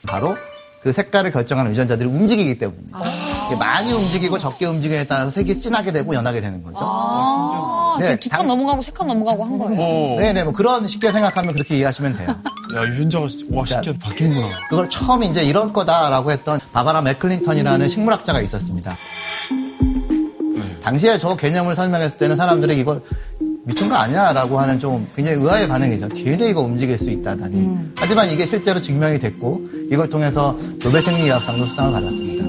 [0.08, 0.36] 바로
[0.82, 3.00] 그 색깔을 결정하는 유전자들이 움직이기 때문입니다.
[3.48, 6.78] 이게 많이 움직이고 적게 움직임에 따라서 색이 진하게 되고 연하게 되는 거죠.
[6.82, 9.78] 아, 네, 지금 두칸 당- 넘어가고 세 칸 넘어가고 한 거예요.
[9.82, 10.20] 어.
[10.20, 12.30] 네네, 뭐 그런 쉽게 생각하면 그렇게 이해하시면 돼요.
[12.78, 14.00] 야, 유전자가, 와, 신기하다.
[14.00, 14.48] 바뀌는구나.
[14.70, 18.98] 그걸 처음 이제 이런 거다라고 했던 바바라 맥클린턴이라는 식물학자가 있었습니다.
[20.82, 23.02] 당시에 저 개념을 설명했을 때는 사람들이 이걸
[23.66, 24.32] 미친 거 아니야?
[24.34, 26.10] 라고 하는 좀 굉장히 의아의 반응이죠.
[26.10, 27.92] DNA 가 움직일 수 있다다니.
[27.96, 29.62] 하지만 이게 실제로 증명이 됐고
[29.92, 32.46] 이걸 통해서 노벨 생리의학상도 수상을 받았습니다.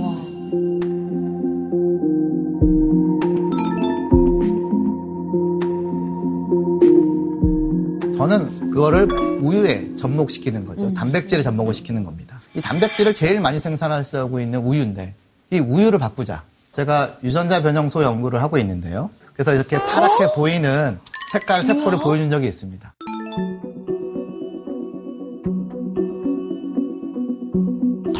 [8.16, 9.10] 저는 그거를
[9.40, 10.92] 우유에 접목시키는 거죠.
[10.92, 12.40] 단백질에 접목을 시키는 겁니다.
[12.54, 15.14] 이 단백질을 제일 많이 생산할 수 하고 있는 우유인데
[15.52, 16.42] 이 우유를 바꾸자.
[16.72, 19.10] 제가 유전자 변형소 연구를 하고 있는데요.
[19.32, 20.98] 그래서 이렇게 파랗게 보이는
[21.32, 22.92] 색깔 세포를 보여준 적이 있습니다.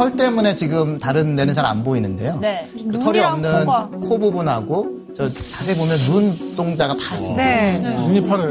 [0.00, 2.38] 털 때문에 지금 다른 데는 잘 안 보이는데요.
[2.40, 2.66] 네.
[2.90, 3.88] 그 털이 없는 코가.
[3.88, 7.44] 코 부분하고 저 자세히 보면 눈 동자가 파랗습니다.
[7.44, 7.78] 네.
[7.80, 8.46] 눈이 파래.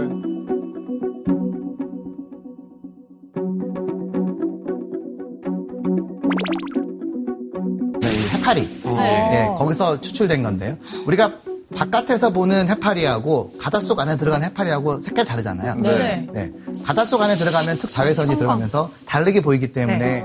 [8.00, 8.70] 네, 이 해파리.
[9.32, 10.78] 예, 거기서 추출된 건데요.
[11.08, 11.32] 우리가
[11.76, 15.76] 바깥에서 보는 해파리하고 가닷속 안에 들어간 해파리하고 색깔이 다르잖아요.
[15.76, 16.28] 네.
[16.32, 16.52] 네.
[16.84, 20.24] 가닷속 안에 들어가면 특 자외선이 들어가면서 다르게 보이기 때문에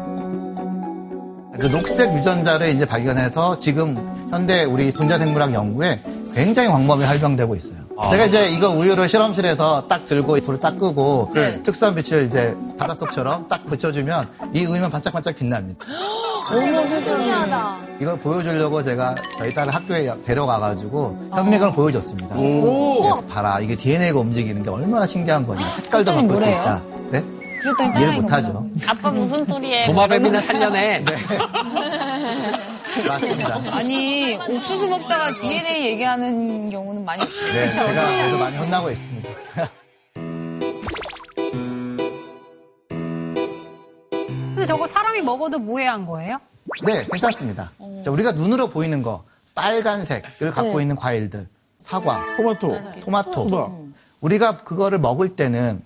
[1.59, 3.97] 그 녹색 유전자를 이제 발견해서 지금
[4.31, 6.01] 현대 우리 분자생물학 연구에
[6.35, 7.79] 굉장히 광범위 활용되고 있어요.
[8.11, 11.33] 제가 이제 이거 우유를 실험실에서 딱 들고 불을 딱 끄고
[11.63, 15.85] 특수한 빛을 이제 바닷속처럼 딱 붙여주면 이 우유는 반짝반짝 빛납니다.
[16.53, 17.77] 어머 신기하다.
[18.01, 22.35] 이걸 보여주려고 제가 저희 딸을 학교에 데려가가지고 현미경을 보여줬습니다.
[22.37, 23.03] 오!
[23.21, 25.65] 네, 봐라, 이게 DNA가 움직이는 게 얼마나 신기한 거냐.
[25.77, 26.61] 색깔도 바꿀 수 뭐래요?
[26.61, 26.83] 있다.
[27.13, 27.25] 네?
[27.65, 28.69] 그랬더니 이해를 못하죠.
[28.87, 29.87] 아빠 무슨 소리해?
[29.87, 31.03] 도마뱀이나 살려내.
[33.09, 33.61] 맞습니다.
[33.73, 39.29] 아니, 옥수수 먹다가 DNA 얘기하는 경우는 많이 네, 제가 그래서 많이 혼나고 있습니다.
[44.55, 46.39] 근데 저거 사람이 먹어도 무해한 거예요?
[46.87, 47.73] 네, 괜찮습니다.
[48.05, 51.49] 자, 우리가 눈으로 보이는 거, 빨간색을 갖고 있는 과일들,
[51.79, 53.01] 사과, 토마토.
[53.01, 53.43] 토마토.
[53.43, 53.73] 수박.
[54.21, 55.83] 우리가 그거를 먹을 때는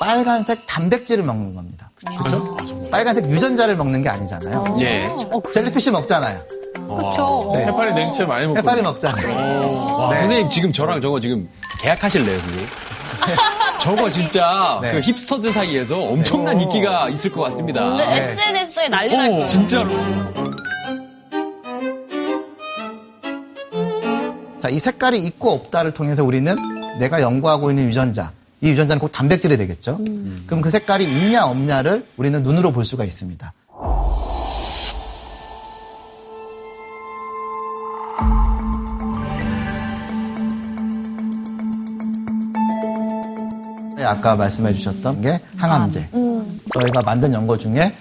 [0.00, 1.90] 빨간색 단백질을 먹는 겁니다.
[2.18, 2.56] 그렇죠?
[2.90, 4.76] 빨간색 유전자를 먹는 게 아니잖아요.
[4.80, 5.08] 예.
[5.52, 6.40] 젤리피쉬 먹잖아요.
[6.74, 7.52] 그쵸.
[7.54, 7.66] 네.
[7.66, 8.58] 해파리 냉채 많이 먹고.
[8.58, 9.96] 해파리 먹잖아요.
[9.98, 10.16] 와, 네.
[10.18, 11.48] 선생님 지금 저랑 저거 지금
[11.80, 12.66] 계약하실래요, 선생님?
[13.80, 14.92] 저거 진짜 네.
[14.92, 17.84] 그 힙스터들 사이에서 엄청난 인기가 있을 것 같습니다.
[17.84, 18.16] 근데 네.
[18.18, 19.46] SNS에 난리 날 오, 거예요.
[19.46, 19.90] 진짜로.
[24.58, 26.54] 자, 이 색깔이 있고 없다를 통해서 우리는
[26.98, 28.30] 내가 연구하고 있는 유전자,
[28.62, 29.98] 이 유전자는 곧 단백질이 되겠죠.
[30.46, 33.52] 그럼 그 색깔이 있냐 없냐를 우리는 눈으로 볼 수가 있습니다.
[44.04, 46.08] 아까 말씀해 주셨던 게 항암제.
[46.74, 47.92] 저희가 만든 연구 중에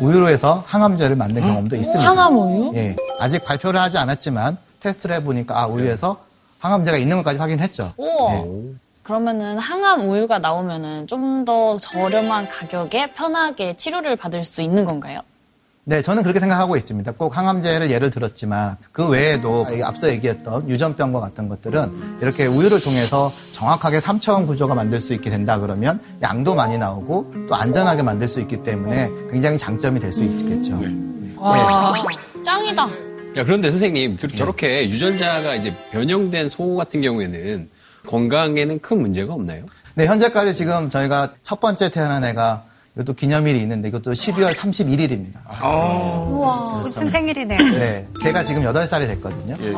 [0.00, 2.10] 우유로 해서 항암제를 만든 경험도 있습니다.
[2.10, 2.72] 항암 우유?
[2.74, 2.96] 예.
[3.18, 6.18] 아직 발표를 하지 않았지만 테스트를 해보니까 아, 우유에서
[6.58, 7.92] 항암제가 있는 것까지 확인했죠.
[7.96, 8.44] 우와.
[9.10, 15.20] 그러면은 항암 우유가 나오면은 좀 더 저렴한 가격에 편하게 치료를 받을 수 있는 건가요?
[15.84, 17.12] 네, 저는 그렇게 생각하고 있습니다.
[17.12, 23.30] 꼭 항암제를 예를 들었지만 그 외에도 이 앞서 얘기했던 유전병과 같은 것들은 이렇게 우유를 통해서
[23.52, 28.40] 정확하게 3차원 구조가 만들 수 있게 된다 그러면 양도 많이 나오고 또 안전하게 만들 수
[28.40, 30.80] 있기 때문에 굉장히 장점이 될 수 있겠죠.
[31.36, 31.94] 와,
[32.44, 32.82] 짱이다.
[33.36, 37.68] 야, 그런데 선생님, 그- 저렇게 유전자가 이제 변형된 소 같은 경우에는
[38.06, 39.64] 건강에는 큰 문제가 없나요?
[39.94, 45.34] 네, 현재까지 지금 저희가 첫 번째 태어난 애가 이것도 기념일이 있는데 이것도 12월 31일입니다.
[46.82, 47.58] 무슨 생일이네요.
[47.58, 49.56] 네, 걔가 지금 8살이 됐거든요.
[49.60, 49.72] 예.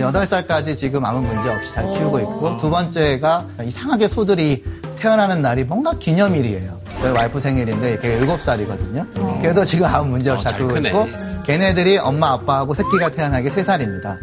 [0.00, 4.64] 8살까지 지금 아무 문제 없이 잘 키우고 있고 두 번째가 이상하게 소들이
[4.98, 6.80] 태어나는 날이 뭔가 기념일이에요.
[7.00, 9.42] 저희 와이프 생일인데 걔가 7살이거든요.
[9.42, 10.88] 걔도 지금 아무 문제 없이 잘잘 크네.
[10.88, 11.08] 있고
[11.46, 14.16] 걔네들이 엄마 아빠하고 새끼가 태어나게 3살입니다.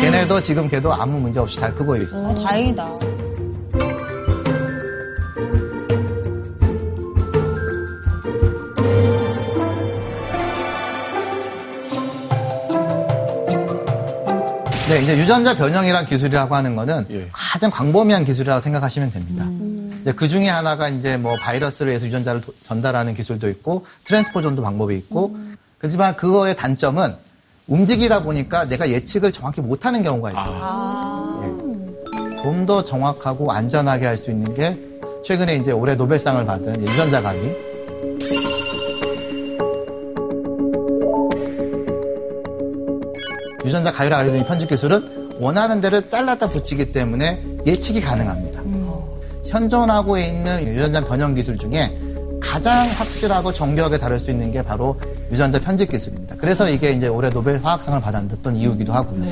[0.00, 2.28] 걔네도 지금 걔도 아무 문제 없이 잘 크고 있어요.
[2.28, 2.88] 어, 다행이다.
[14.88, 17.28] 네, 이제 유전자 변형이란 기술이라고 하는 거는 예.
[17.32, 19.46] 가장 광범위한 기술이라고 생각하시면 됩니다.
[20.02, 24.96] 이제 그 중에 하나가 이제 뭐 바이러스를 해서 유전자를 도- 전달하는 기술도 있고 트랜스포전도 방법이
[24.96, 25.34] 있고
[25.82, 27.12] 그렇지만 그거의 단점은
[27.66, 31.42] 움직이다 보니까 내가 예측을 정확히 못하는 경우가 있어요.
[31.42, 32.42] 예.
[32.42, 34.78] 좀더 정확하고 안전하게 할 수 있는 게
[35.24, 37.52] 최근에 이제 올해 노벨상을 받은 유전자 감이
[43.64, 48.62] 유전자 가위로 알려진 편집 기술은 원하는 대로 잘랐다 붙이기 때문에 예측이 가능합니다.
[49.48, 51.92] 현존하고 있는 유전자 변형 기술 중에
[52.40, 54.96] 가장 확실하고 정교하게 다룰 수 있는 게 바로
[55.32, 56.36] 유전자 편집 기술입니다.
[56.36, 59.22] 그래서 이게 이제 올해 노벨 화학상을 받았던 이유기도 하고요.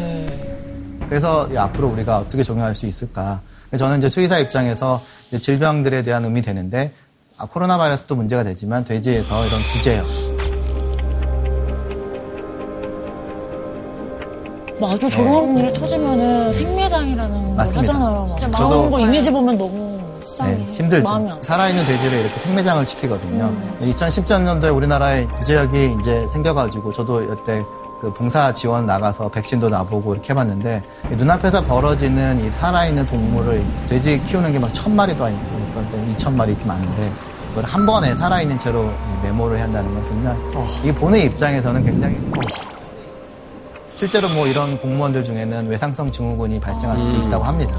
[1.09, 3.41] 그래서 이 앞으로 우리가 어떻게 적용할 수 있을까?
[3.77, 6.93] 저는 이제 수의사 입장에서 이제 질병들에 대한 의미 되는데
[7.37, 10.07] 아, 코로나 바이러스도 문제가 되지만 돼지에서 이런 구제역
[14.81, 17.93] 맞아, 저런 일이 터지면은 생매장이라는 걸 맞습니다.
[17.93, 18.27] 하잖아요.
[18.27, 18.39] 막.
[18.39, 20.01] 저도- 저런 거 이미지 보면 너무
[20.43, 20.57] 네,
[21.01, 21.39] 힘들죠.
[21.43, 23.53] 살아있는 돼지를 이렇게 생매장을 시키거든요.
[23.81, 27.63] 2010년도에 우리나라에 구제역이 이제 생겨가지고 저도 이때
[28.01, 30.83] 그 봉사 지원 나가서 백신도 놔보고 이렇게 해봤는데
[31.13, 36.11] 이 눈앞에서 벌어지는 이 살아있는 동물을 돼지 키우는 게 막 천 마리도 아니고 어떤 때는
[36.13, 37.13] 이천 마리 이렇게 많은데
[37.51, 40.41] 그걸 한 번에 살아있는 채로 이 메모를 해야 한다는 건 굉장히
[40.83, 42.17] 이게 보는 입장에서는 굉장히
[43.95, 47.77] 실제로 뭐 이런 공무원들 중에는 외상성 증후군이 발생할 수도 있다고 합니다.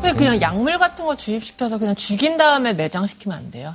[0.00, 3.74] 근데 그냥 약물 같은 거 주입시켜서 그냥 죽인 다음에 매장시키면 안 돼요?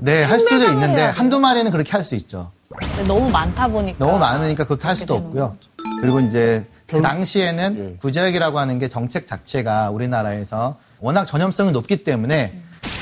[0.00, 1.10] 네, 할 수도 생매장을 있는데 해야.
[1.12, 2.50] 한두 마리는 그렇게 할 수 있죠.
[2.74, 4.04] 근데 너무 많다 보니까.
[4.04, 5.56] 너무 많으니까 그것도 할 수도 없고요.
[6.00, 12.52] 그리고 이제 그 당시에는 구제역이라고 하는 게 정책 자체가 우리나라에서 워낙 전염성이 높기 때문에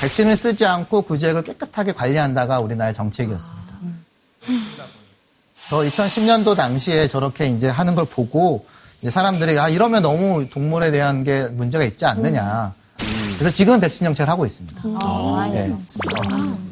[0.01, 3.61] 백신을 쓰지 않고 구제역을 깨끗하게 관리한다가 우리나라의 정책이었습니다.
[5.68, 8.66] 저 2010년도 당시에 저렇게 이제 하는 걸 보고
[9.09, 12.75] 사람들이 아 이러면 너무 동물에 대한 게 문제가 있지 않느냐.
[13.39, 14.83] 그래서 지금 백신 정책을 하고 있습니다.
[15.53, 15.69] 네.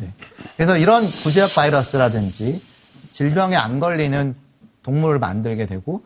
[0.00, 0.12] 네.
[0.56, 2.60] 그래서 이런 구제역 바이러스라든지
[3.12, 4.34] 질병에 안 걸리는
[4.82, 6.02] 동물을 만들게 되고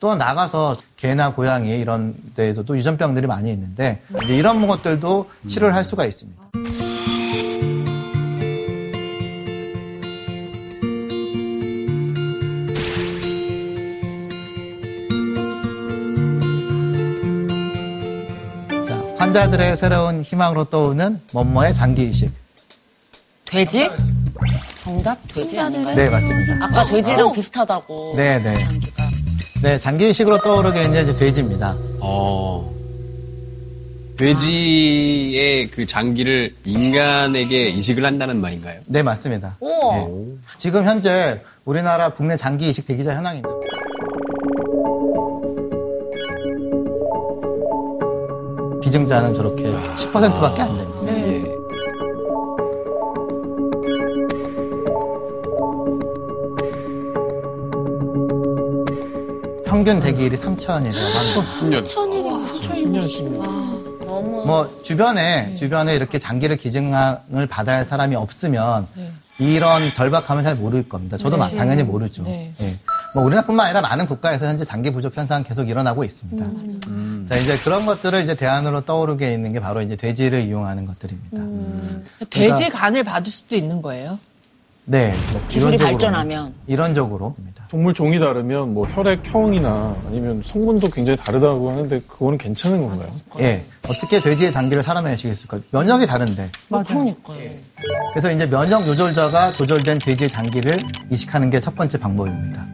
[0.00, 6.42] 또 나가서 개나 고양이 이런 데에서도 유전병들이 많이 있는데 이런 것들도 치료를 할 수가 있습니다.
[19.34, 22.30] 자, 환자들의 새로운 희망으로 떠오는 뭐뭐의 장기이식.
[23.44, 23.90] 돼지?
[24.84, 25.96] 정답 돼지 아닌가요?
[25.96, 26.64] 네, 맞습니다.
[26.64, 28.14] 아까 돼지랑 비슷하다고.
[28.16, 28.68] 네, 네.
[29.60, 31.74] 네, 장기이식으로 떠오르게 이제 돼지입니다.
[31.98, 32.72] 어.
[34.16, 38.78] 돼지의 그 장기를 인간에게 이식을 한다는 말인가요?
[38.86, 39.56] 네, 맞습니다.
[39.58, 39.96] 우와.
[39.96, 40.06] 네.
[40.58, 43.48] 지금 현재 우리나라 국내 장기 이식 대기자 현황입니다.
[48.98, 51.00] 비증자는 저렇게 10%밖에 안 됩니다.
[51.02, 51.58] 네.
[59.64, 61.46] 평균 대기일이 3천이라고 합니다.
[61.60, 61.84] 10년.
[61.84, 63.28] 천일이면 10년씩.
[64.46, 68.86] 뭐 주변에 주변에 이렇게 장기를 기증을 받아야 할 사람이 없으면
[69.38, 71.16] 이런 절박함을 잘 모를 겁니다.
[71.18, 72.22] 저도 마- 당연히 모르죠.
[72.22, 72.52] 네.
[73.14, 73.18] 예.
[73.18, 77.26] 뭐 우리나라뿐만 아니라 많은 국가에서 현재 장기 부족 현상 계속 일어나고 있습니다.
[77.26, 81.38] 자 이제 그런 것들을 이제 대안으로 떠오르게 있는 게 바로 이제 돼지를 이용하는 것들입니다.
[82.30, 84.18] 돼지 간을 받을 수도 있는 거예요?
[84.86, 86.52] 네, 뭐 기술이 발전하면.
[86.66, 87.34] 이론적으로
[87.70, 93.10] 동물 종이 다르면 뭐 혈액형이나 아니면 성분도 굉장히 다르다고 하는데 그거는 괜찮은 건가요?
[93.40, 95.60] 예 어떻게 돼지의 장기를 사람에 내시겠을까?
[95.70, 97.50] 면역이 다른데 그러니까요.
[98.12, 102.66] 그래서 이제 면역 요절자가 조절된 돼지의 장기를 이식하는 게 첫 번째 방법입니다.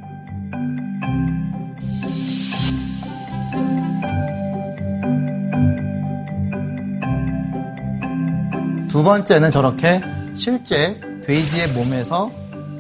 [8.91, 10.01] 두 번째는 저렇게
[10.35, 12.31] 실제 돼지의 몸에서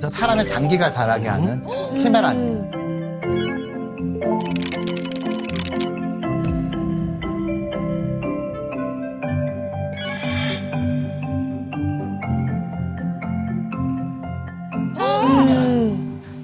[0.08, 1.62] 사람의 장기가 자라게 하는
[1.94, 2.80] 캐메라입니다.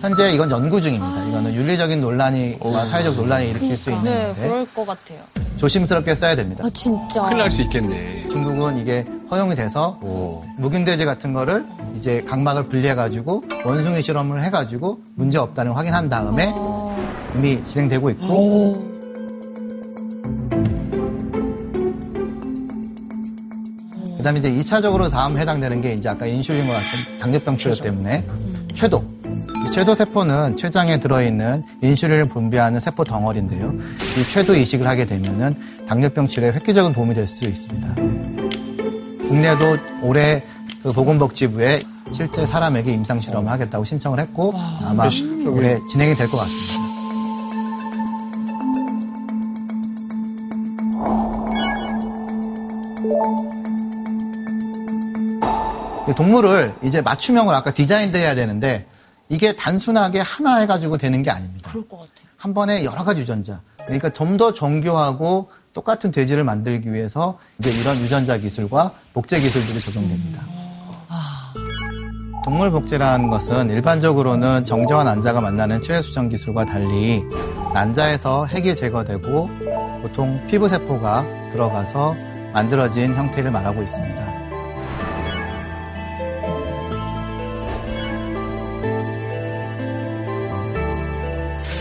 [0.01, 1.25] 현재 이건 연구 중입니다.
[1.25, 5.45] 이거는 윤리적인 논란이 와 사회적 논란이 일으킬 수 있는 네, 건데 그럴 것 같아요.
[5.57, 6.64] 조심스럽게 써야 됩니다.
[6.66, 7.22] 아 진짜.
[7.22, 8.28] 큰일 날 수 있겠네.
[8.28, 9.98] 중국은 이게 허용이 돼서
[10.59, 11.64] 묵인돼지 같은 거를
[11.96, 16.54] 이제 각막을 분리해가지고 원숭이 실험을 해가지고 문제 없다는 걸 확인한 다음에
[17.34, 18.94] 이미 진행되고 있고
[24.18, 28.24] 그다음에 이제 2차적으로 다음 해당되는 게 이제 아까 인슐린과 같은 당뇨병 치료 때문에
[28.74, 28.98] 쇄도.
[28.98, 29.16] 이
[29.77, 33.74] 쇄도 세포는 췌장에 들어있는 인슐린을 분비하는 세포 덩어리인데요.
[34.18, 35.55] 이 쇄도 이식을 하게 되면은
[35.87, 37.95] 당뇨병 치료에 획기적인 도움이 될 수 있습니다.
[39.29, 40.43] 국내도 올해
[40.83, 45.11] 그 보건복지부에 실제 사람에게 임상 실험을 하겠다고 신청을 했고 아마
[45.47, 46.87] 올해 진행이 될 것 같습니다.
[56.16, 58.87] 동물을 이제 맞춤형으로 아까 디자인도 해야 되는데
[59.29, 61.70] 이게 단순하게 하나 해가지고 되는 게 아닙니다.
[61.70, 62.27] 그럴 것 같아요.
[62.37, 63.61] 한 번에 여러 가지 유전자.
[63.85, 70.43] 그러니까 좀 더 정교하고 똑같은 돼지를 만들기 위해서 이제 이런 유전자 기술과 복제 기술들이 적용됩니다.
[72.45, 77.24] 동물 복제라는 것은 일반적으로는 정자와 난자가 만나는 체외 수정 기술과 달리
[77.74, 79.51] 난자에서 핵이 제거되고
[80.03, 82.14] 보통 피부 세포가 들어가서
[82.53, 84.45] 만들어진 형태를 말하고 있습니다.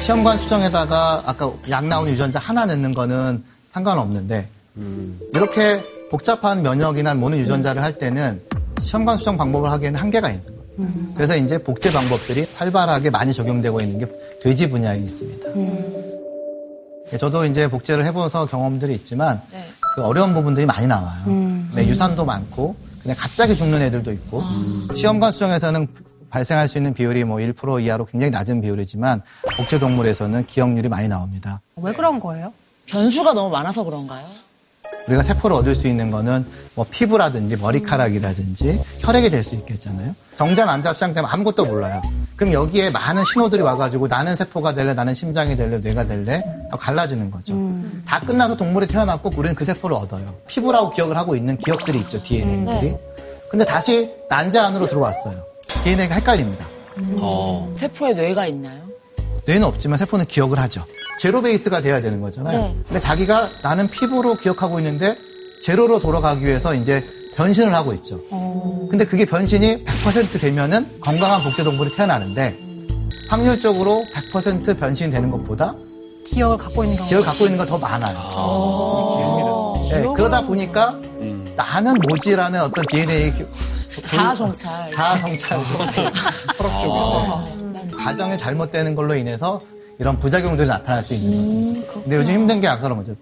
[0.06, 4.48] 시험관 수정에다가 아까 약 나온 유전자 하나 넣는 거는 상관없는데
[5.34, 8.40] 이렇게 복잡한 면역이나 모는 유전자를 할 때는
[8.80, 10.62] 시험관 수정 방법을 하기에는 한계가 있는 거예요.
[11.16, 14.08] 그래서 이제 복제 방법들이 활발하게 많이 적용되고 있는 게
[14.44, 15.50] 돼지 분야에 있습니다.
[17.12, 19.42] 예, 저도 이제 복제를 해봐서 경험들이 있지만
[19.96, 21.24] 그 어려운 부분들이 많이 나와요.
[21.74, 24.44] 네, 유산도 많고 그냥 갑자기 죽는 애들도 있고
[24.94, 25.88] 시험관 수정에서는
[26.36, 29.22] 발생할 수 있는 비율이 뭐 1% 이하로 굉장히 낮은 비율이지만
[29.56, 31.62] 복제 동물에서는 기억률이 많이 나옵니다.
[31.78, 32.52] 왜 그런 거예요?
[32.88, 34.26] 변수가 너무 많아서 그런가요?
[35.08, 40.14] 우리가 세포를 얻을 수 있는 거는 뭐 피부라든지 머리카락이라든지 혈액이 될 수 있겠잖아요.
[40.36, 42.02] 정자 난자 시작되면 아무것도 몰라요.
[42.36, 47.32] 그럼 여기에 많은 신호들이 와가지고 나는 세포가 될래, 나는 심장이 될래, 뇌가 될래 하고 갈라지는
[47.32, 47.54] 거죠.
[48.06, 50.36] 다 끝나서 동물이 태어났고 우리는 그 세포를 얻어요.
[50.48, 52.98] 피부라고 기억을 하고 있는 기억들이 있죠, DNA들이.
[53.50, 55.55] 근데 다시 난자 안으로 들어왔어요.
[55.84, 56.68] DNA가 헷갈립니다.
[57.78, 58.82] 세포에 뇌가 있나요?
[59.46, 60.84] 뇌는 없지만 세포는 기억을 하죠.
[61.20, 62.58] 제로 베이스가 돼야 되는 거잖아요.
[62.62, 62.76] 네.
[62.88, 65.16] 근데 자기가 나는 피부로 기억하고 있는데
[65.62, 67.04] 제로로 돌아가기 위해서 이제
[67.36, 68.20] 변신을 하고 있죠.
[68.90, 72.58] 근데 그게 변신이 100% 되면은 건강한 복제동물이 태어나는데
[73.30, 74.04] 확률적으로
[74.34, 75.76] 100% 변신되는 것보다
[76.26, 77.10] 기억을 갖고 있는 경우.
[77.10, 78.18] 기억을 갖고 있는 건 더 많아요.
[79.92, 81.00] 네, 그러다 보니까
[81.56, 83.32] 나는 뭐지라는 어떤 DNA
[84.06, 84.92] 자아 성찰.
[84.92, 85.64] 자아 성찰
[87.98, 89.62] 가정이 잘못되는 걸로 인해서
[90.00, 92.02] 이런 부작용들이 나타날 수 있는 거죠.
[92.04, 93.16] 근데 요즘 힘든 게 아까 그런 거죠.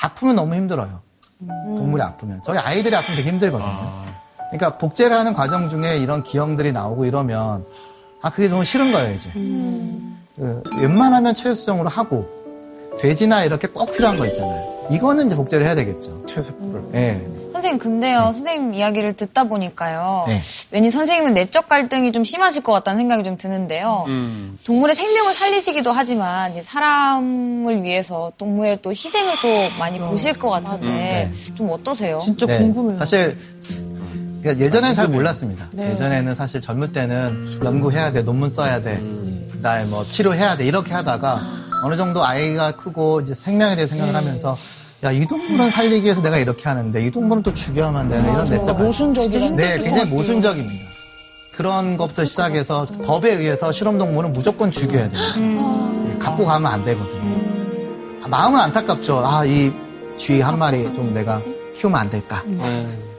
[0.00, 1.00] 아프면 너무 힘들어요.
[1.46, 2.40] 동물이 아프면.
[2.44, 4.04] 저희 아이들이 아프면 되게 힘들거든요.
[4.50, 7.64] 그러니까 복제를 하는 과정 중에 이런 기형들이 나오고 이러면
[8.22, 9.30] 아 그게 너무 싫은 거예요 이제.
[9.32, 12.28] 그, 웬만하면 체외수정으로 하고
[13.00, 14.86] 돼지나 이렇게 꼭 필요한 거 있잖아요.
[14.90, 16.26] 이거는 이제 복제를 해야 되겠죠.
[16.26, 16.82] 체세포를.
[16.94, 17.26] 예.
[17.56, 20.40] 선생님 근데요 선생님 이야기를 듣다 보니까요 네.
[20.70, 24.58] 왠지 선생님은 내적 갈등이 좀 심하실 것 같다는 생각이 좀 드는데요 음.
[24.64, 31.70] 동물의 생명을 살리시기도 하지만 사람을 위해서 동물의 또 희생을 또 많이 보실 것 같은데 좀
[31.70, 32.18] 어떠세요?
[32.18, 32.98] 진짜 네, 궁금해요.
[32.98, 33.36] 사실
[34.42, 35.66] 그러니까 예전에는 잘 몰랐습니다.
[35.76, 39.02] 예전에는 사실 젊을 때는 연구해야 돼, 논문 써야 돼,
[39.52, 41.38] 그다음에 뭐 치료해야 돼 이렇게 하다가
[41.82, 44.56] 어느 정도 아이가 크고 이제 생명에 대해 생각을 하면서
[45.06, 48.76] 야 이 동물은 살리기 위해서 내가 이렇게 하는데 이 동물은 또 죽여야만 되는 이런 내적
[48.76, 50.84] 모순적이란 네, 굉장히 모순적입니다.
[51.56, 55.22] 그런 것부터 시작해서 법에 의해서 실험 동물은 무조건 죽여야 돼요.
[56.12, 57.36] 예, 갖고 가면 안 되거든요.
[58.24, 59.22] 아, 마음은 안타깝죠.
[59.24, 59.72] 아, 이
[60.18, 61.40] 쥐 한 마리 좀 내가
[61.76, 62.42] 키우면 안 될까?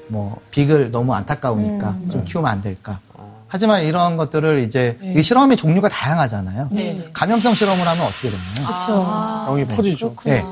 [0.08, 3.00] 뭐, 빅을 너무 안타까우니까 좀 키우면 안 될까?
[3.48, 6.70] 하지만 이런 것들을 이제 이 실험의 종류가 다양하잖아요.
[7.14, 8.46] 감염성 실험을 하면 어떻게 되나요?
[9.46, 10.16] 병이 퍼지죠.
[10.26, 10.44] 네.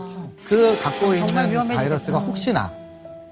[0.47, 1.67] 그 갖고 있는.
[1.67, 2.71] 바이러스가 혹시나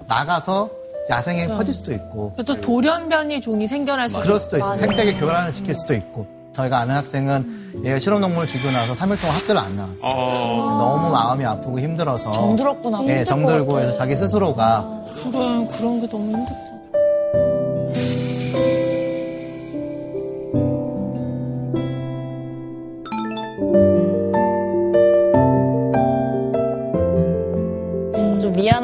[0.06, 0.68] 나가서
[1.10, 4.74] 야생에 퍼질 수도 있고 또 돌연변이 종이 생겨날 수 그럴 수도 있어요.
[4.74, 6.26] 생태계 교란을 시킬 수도 있고.
[6.52, 10.12] 저희가 아는 학생은 얘가 실험동물을 죽이고 나서 3일 동안 학교를 안 나왔어요.
[10.14, 12.30] 너무 마음이 아프고 힘들어서.
[12.30, 13.02] 정들었구나.
[13.02, 14.88] 네, 정들고 해서 자기 스스로가
[15.32, 16.60] 그래 그런 게 너무 힘들다.
[16.60, 16.73] 좀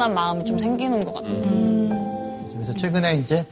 [0.01, 1.35] 미안한 마음이 좀 생기는 것 같아요.
[2.53, 3.45] 그래서 최근에 이제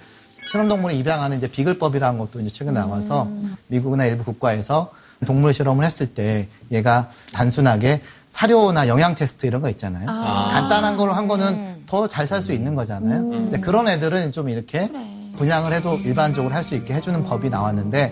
[0.50, 3.28] 실험동물을 입양하는 이제 비글법이라는 것도 이제 최근에 나와서
[3.68, 4.90] 미국이나 일부 국가에서
[5.28, 10.06] 동물 실험을 했을 때 얘가 단순하게 사료나 영양 테스트 이런 거 있잖아요.
[10.08, 13.30] 간단한 걸로 한 거는 더잘 살 수 있는 거잖아요.
[13.30, 14.90] 근데 그런 애들은 좀 이렇게
[15.38, 18.12] 분양을 해도 일반적으로 할 수 있게 해주는 법이 나왔는데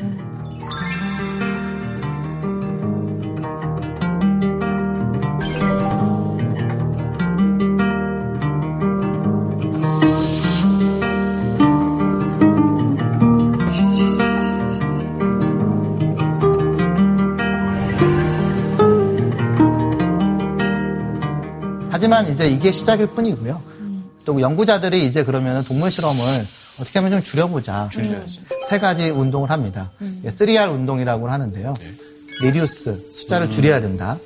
[22.29, 23.61] 이제 이게 시작일 뿐이고요.
[24.25, 26.45] 또 연구자들이 이제 그러면 동물 실험을
[26.79, 27.89] 어떻게 하면 좀 줄여보자.
[27.91, 28.41] 줄여야지.
[28.69, 29.91] 세 가지 운동을 합니다.
[30.25, 31.73] 3R 운동이라고 하는데요.
[32.41, 34.17] reduce, 숫자를 줄여야 된다.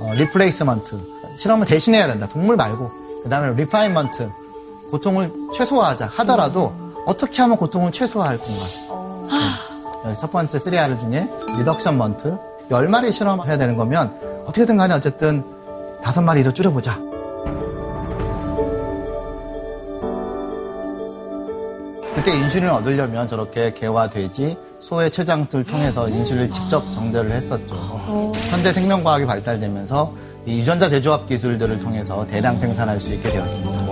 [0.00, 0.98] 어, replacement,
[1.38, 2.28] 실험을 대신해야 된다.
[2.28, 2.90] 동물 말고.
[3.24, 4.28] 그 다음에 refinement,
[4.90, 6.72] 고통을 최소화하자 하더라도
[7.06, 9.26] 어떻게 하면 고통을 최소화할 건가?
[10.04, 10.14] 네.
[10.14, 12.36] 첫 번째 3R 중에 reduction 먼트.
[12.70, 14.14] 10마리 실험해야 되는 거면
[14.46, 15.42] 어떻게든 간에 어쨌든
[16.04, 17.00] 다섯 마리로 줄여보자.
[22.26, 27.76] 그때 인슐린을 얻으려면 저렇게 개와 돼지, 소의 췌장을 통해서 인슐린을 직접 정제를 했었죠.
[28.50, 30.12] 현대 생명과학이 발달되면서
[30.44, 33.86] 이 유전자 제조합 기술들을 통해서 대량 생산할 수 있게 되었습니다.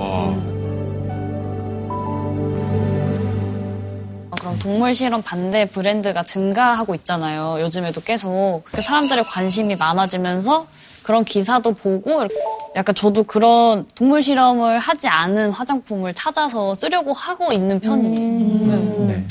[4.40, 7.60] 그럼 동물 실험 반대 브랜드가 증가하고 있잖아요.
[7.60, 10.66] 요즘에도 계속 사람들의 관심이 많아지면서
[11.04, 12.26] 그런 기사도 보고
[12.74, 19.06] 약간 저도 그런 동물 실험을 하지 않은 화장품을 찾아서 쓰려고 하고 있는 편이에요.
[19.06, 19.24] 네.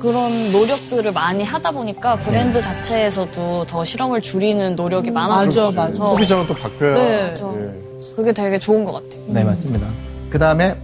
[0.00, 5.88] 그런 노력들을 많이 하다 보니까 브랜드 자체에서도 더 실험을 줄이는 노력이 많아지고 맞아, 맞아.
[5.90, 6.94] 있어서 소비자가 또 바뀌어야.
[6.94, 7.34] 네.
[7.38, 8.14] 예.
[8.16, 9.22] 그게 되게 좋은 것 같아요.
[9.28, 9.86] 네, 맞습니다.
[10.30, 10.76] 그 다음에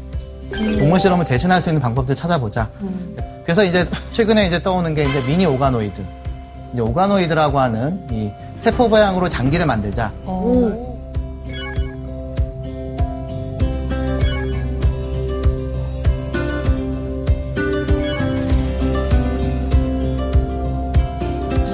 [0.52, 2.70] 동물 실험을 대신할 수 있는 방법들 찾아보자.
[3.42, 6.19] 그래서 이제 최근에 이제 떠오는 게 이제 미니 오가노이드.
[6.72, 10.12] 이제 organoid라고 하는 이 세포 모양으로 장기를 만들자.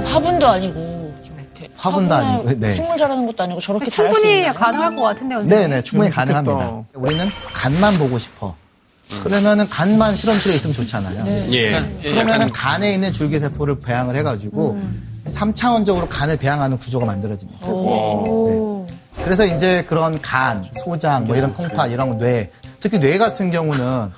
[0.05, 2.71] 화분도 아니고 저렇게 화분도 아니고, 네.
[2.71, 4.45] 식물 자라는 것도 아니고 저렇게 충분히?
[4.53, 5.45] 가능할 것 같은데요.
[5.45, 6.33] 네네, 충분히 음, 좋겠다.
[6.43, 6.85] 가능합니다.
[6.95, 8.55] 우리는 간만 보고 싶어.
[9.23, 11.25] 그러면은 간만 실험실에 있으면 좋잖아요.
[11.53, 11.83] 예.
[12.03, 14.81] 그러면은 간에 있는 줄기세포를 배양을 해가지고
[15.27, 17.67] 3차원적으로 간을 배양하는 구조가 만들어집니다.
[17.67, 18.87] 네.
[19.25, 22.51] 그래서 이제 그런 간, 소장, 뭐 이런 콩팥, 이런 뇌,
[22.81, 24.11] 특히 뇌 같은 경우는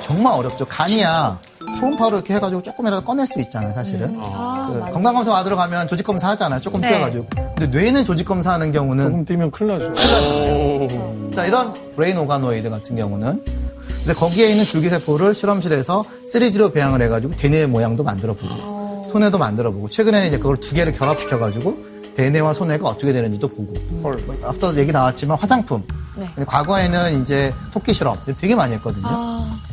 [0.00, 0.66] 정말 어렵죠.
[0.66, 1.40] 간이야
[1.78, 4.14] 초음파로 이렇게 해가지고 조금이라도 꺼낼 수 있잖아요, 사실은.
[4.14, 6.60] 그 건강검사 받으러 가면 조직검사 하잖아요.
[6.60, 6.88] 조금 네.
[6.88, 7.26] 뛰어가지고.
[7.56, 11.30] 근데 뇌는 조직검사 하는 경우는 조금 떼면 큰일 나죠.
[11.32, 13.61] 자, 이런 brain organoid 같은 경우는
[13.98, 19.88] 근데 거기에 있는 줄기세포를 실험실에서 3D로 배양을 해가지고 대뇌 모양도 만들어 보고 소뇌도 만들어 보고
[19.88, 23.74] 최근에는 이제 그걸 두 개를 결합시켜가지고 대뇌와 소뇌가 어떻게 되는지도 보고.
[24.02, 24.22] 헐.
[24.44, 25.82] 앞서 얘기 나왔지만 화장품.
[26.14, 29.06] 근데 과거에는 이제 토끼 실험 되게 많이 했거든요.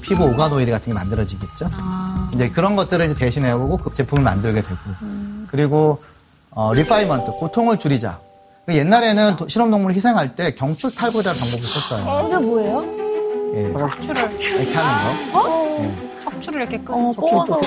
[0.01, 1.69] 피부 오가노이드 같은 게 만들어지겠죠?
[2.33, 4.75] 이제 그런 것들을 이제 대신해보고 그 제품을 만들게 되고.
[5.47, 6.01] 그리고
[6.51, 8.19] 어, refinement 고통을 줄이자.
[8.69, 12.27] 옛날에는 도- 실험동물을 희생할 때 경추 탈구라는 방법을 썼어요.
[12.27, 13.08] 이게 뭐예요?
[13.53, 14.31] 예, 척추를,
[14.61, 15.91] 이렇게 하는 거.
[16.19, 17.13] 척추를 이렇게 끊고.
[17.13, 17.61] 뽑아서.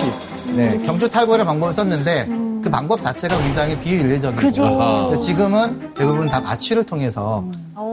[0.46, 2.26] 네, 경추 탈구의 방법을 썼는데
[2.62, 7.44] 그 방법 자체가 굉장히 비윤리적이고 근데 지금은 대부분 다 마취를 통해서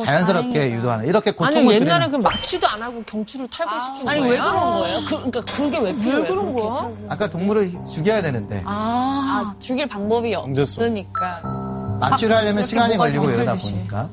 [0.05, 4.31] 자연스럽게 유도하는 이렇게 고통을 아니 줄이는 옛날에 그 마취도 안 하고 경추를 탈구시킨 아니 거예요?
[4.33, 4.97] 왜 그런 거예요?
[4.99, 6.21] 그, 그러니까 그게 왜 필요해요?
[6.21, 6.61] 왜 그런 그렇게?
[6.69, 6.89] 거야?
[7.09, 10.35] 아까 동물을 죽여야 되는데 아, 죽일 방법이.
[10.35, 11.41] 없으니까.
[11.99, 13.55] 마취를 하려면 시간이 걸리고 이러다.
[13.55, 14.07] 보니까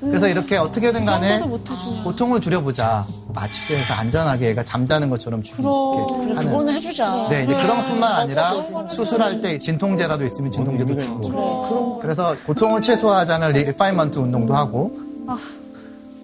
[0.00, 1.40] 그래서 이렇게 어떻게든 간에
[2.02, 3.04] 고통을 줄여보자.
[3.34, 7.28] 마취제에서 안전하게 애가 잠자는 것처럼 죽이게 하는 그거는 해주자.
[7.28, 11.98] 네, 이제 그런 것뿐만 아니라 수술할 때 진통제라도 있으면 진통제도 주고.
[12.00, 14.98] 그래 서 고통을 최소화하자는 refinement 운동도 하고.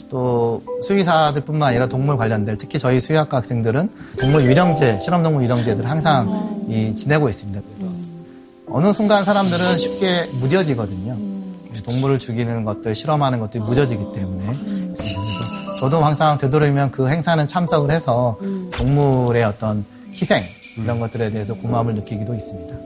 [0.08, 6.94] 또 수의사들뿐만 아니라 동물 관련된 특히 저희 수의학과 학생들은 동물 유령제, 실험동물 유령제들을 항상 이
[6.94, 7.60] 지내고 있습니다.
[7.60, 7.92] 그래서
[8.68, 11.35] 어느 순간 사람들은 쉽게 무뎌지거든요.
[11.82, 14.44] 동물을 죽이는 것들, 실험하는 것들이 무뎌지기 때문에.
[14.46, 18.38] 그래서 저도 항상 되도록이면 그 행사는 참석을 해서
[18.72, 20.42] 동물의 어떤 희생,
[20.78, 22.76] 이런 것들에 대해서 고마움을 느끼기도 있습니다.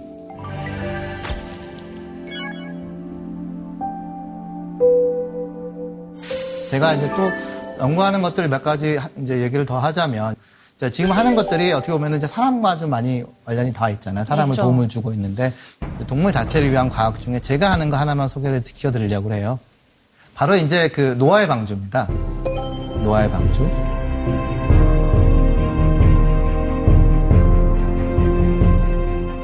[6.70, 10.36] 제가 이제 또 연구하는 것들 몇 가지 하- 이제 얘기를 더 하자면
[10.80, 14.24] 자, 지금 하는 것들이 어떻게 보면 이제 사람과 좀 많이 관련이 다 있잖아요.
[14.24, 15.52] 사람을 도움을 주고 있는데
[16.06, 19.58] 동물 자체를 위한 과학 중에 제가 하는 거 하나만 소개를 시켜드리려고 해요.
[20.34, 22.08] 바로 이제 그 노아의 방주입니다.
[23.04, 23.60] 노아의 방주.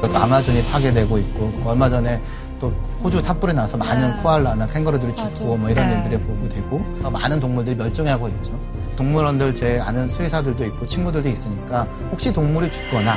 [0.01, 2.19] 또 아마존이 파괴되고 있고 얼마 전에
[2.59, 2.71] 또
[3.03, 6.79] 호주 산불이 나서 많은 코알라나 캥거루들이 죽고 뭐 이런 일들이 보고 되고
[7.11, 8.76] 많은 동물들이 멸종하고 있죠.
[8.97, 13.13] 동물원들 제 아는 수의사들도 있고 친구들도 있으니까 혹시 동물이 죽거나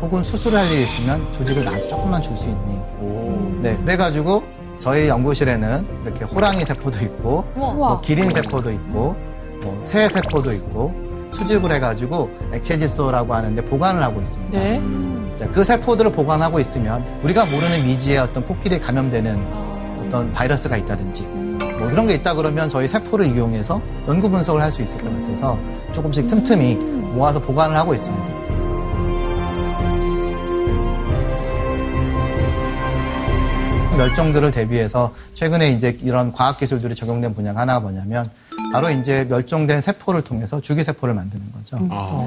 [0.00, 2.80] 혹은 수술을 할 일이 있으면 조직을 나한테 조금만 줄 수 있니?
[3.62, 4.44] 네, 그래가지고
[4.78, 9.16] 저희 연구실에는 이렇게 호랑이 세포도 있고 뭐 기린 세포도 있고
[9.62, 10.94] 뭐새 세포도 있고
[11.32, 14.58] 수집을 해가지고 액체질소라고 하는데 보관을 하고 있습니다.
[14.58, 14.80] 네.
[15.38, 19.46] 자, 그 세포들을 보관하고 있으면 우리가 모르는 미지의 어떤 코끼리에 감염되는
[20.06, 21.26] 어떤 바이러스가 있다든지
[21.78, 25.58] 뭐 이런 게 있다 그러면 저희 세포를 이용해서 연구 분석을 할 수 있을 것 같아서
[25.92, 26.74] 조금씩 틈틈이
[27.14, 28.34] 모아서 보관을 하고 있습니다.
[33.96, 38.28] 멸종들을 대비해서 최근에 이제 이런 과학 기술들이 적용된 분야가 하나가 뭐냐면
[38.72, 41.78] 바로 이제 멸종된 세포를 통해서 주기 세포를 만드는 거죠.
[41.90, 42.26] 아.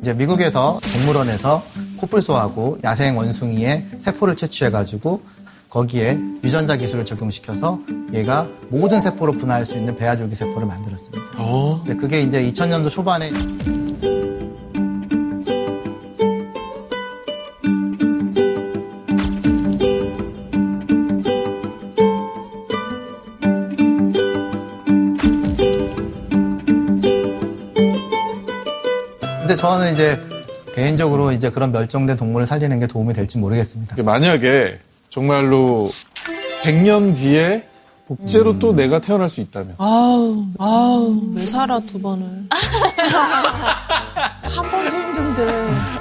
[0.00, 1.62] 이제 미국에서 동물원에서
[2.00, 5.22] 코뿔소하고 야생 원숭이의 세포를 채취해가지고
[5.68, 7.78] 거기에 유전자 기술을 적용시켜서
[8.12, 11.24] 얘가 모든 세포로 분화할 수 있는 배아줄기 세포를 만들었습니다.
[11.36, 11.82] 어?
[11.86, 13.30] 근데 그게 이제 2000년도 초반에
[29.40, 30.20] 근데 저는 이제
[30.74, 34.02] 개인적으로 이제 그런 멸종된 동물을 살리는 게 도움이 될지 모르겠습니다.
[34.02, 35.90] 만약에 정말로
[36.62, 37.64] 100년 뒤에
[38.16, 42.26] 복제로 또 내가 태어날 수 있다면 아우, 아우, 왜 살아, 두 번을.
[44.42, 45.44] 한 번도 힘든데.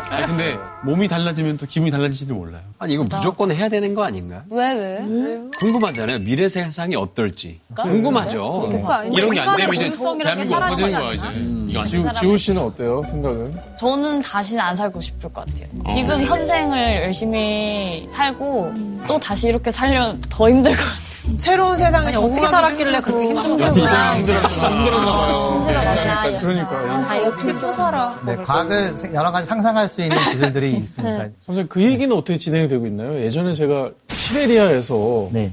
[0.10, 2.64] 아 근데 몸이 달라지면 또 기분이 달라질지도 몰라요.
[2.80, 4.42] 아니 이거 무조건 해야 되는 거 아닌가?
[4.50, 5.40] 왜, 왜?
[5.60, 6.20] 궁금하잖아요.
[6.20, 7.60] 미래 세상이 어떨지.
[7.76, 8.66] 궁금하죠.
[8.68, 11.28] 그러니까 이런 게 안 되면 이제 인간의 대한민국 없어지는 거야 이제.
[11.70, 12.12] 이거 안 지우.
[12.20, 13.04] 지우 씨는 어때요?
[13.04, 13.56] 생각은?
[13.78, 15.68] 저는 다시는 안 살고 싶을 것 같아요.
[15.94, 18.74] 지금 현생을 열심히 살고
[19.08, 21.09] 또 다시 이렇게 살려면 더 힘들 것 같아요.
[21.38, 23.68] 새로운 세상에 어떻게 살았길래 그렇게 힘든 거야?
[23.70, 25.54] 이상 힘들었나 힘들었나 봐요.
[25.60, 26.40] 힘들어가지고.
[26.42, 28.20] 그러니까 아, 어떻게 또 살아?
[28.26, 31.18] 네, 과학을 생- 여러 가지 상상할 수 있는 기술들이 있습니다.
[31.46, 33.20] 선생님 그 얘기는 어떻게 진행이 되고 있나요?
[33.22, 35.52] 예전에 제가 시베리아에서 네.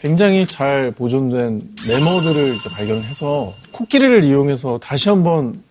[0.00, 5.62] 굉장히 잘 보존된 매머들을 이제 발견을 해서 코끼리를 이용해서 다시 한번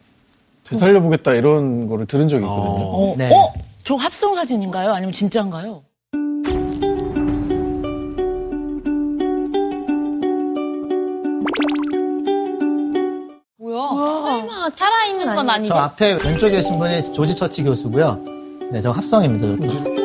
[0.66, 2.86] 되살려보겠다 이런 거를 들은 적이 있거든요.
[2.86, 3.30] 어, 네.
[3.34, 3.52] 어?
[3.84, 4.93] 저 합성 사진인가요?
[4.93, 5.82] 아니면 진짜인가요?
[14.70, 15.70] 설마 살아있는 건 아니지?
[15.70, 18.20] 저 앞에 왼쪽에 계신 분이 조지 처치 교수고요.
[18.72, 19.67] 네, 저 합성입니다.
[19.67, 19.99] 저렇게.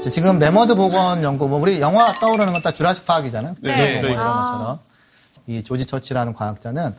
[0.00, 3.54] 저 지금 메머드 복원 연구, 뭐 우리 영화 떠오르는 건 딱 Jurassic Park잖아요.
[3.60, 4.00] 네.
[4.00, 4.78] 뭐 이런 것처럼.
[5.48, 6.92] 이 조지 처치라는 과학자는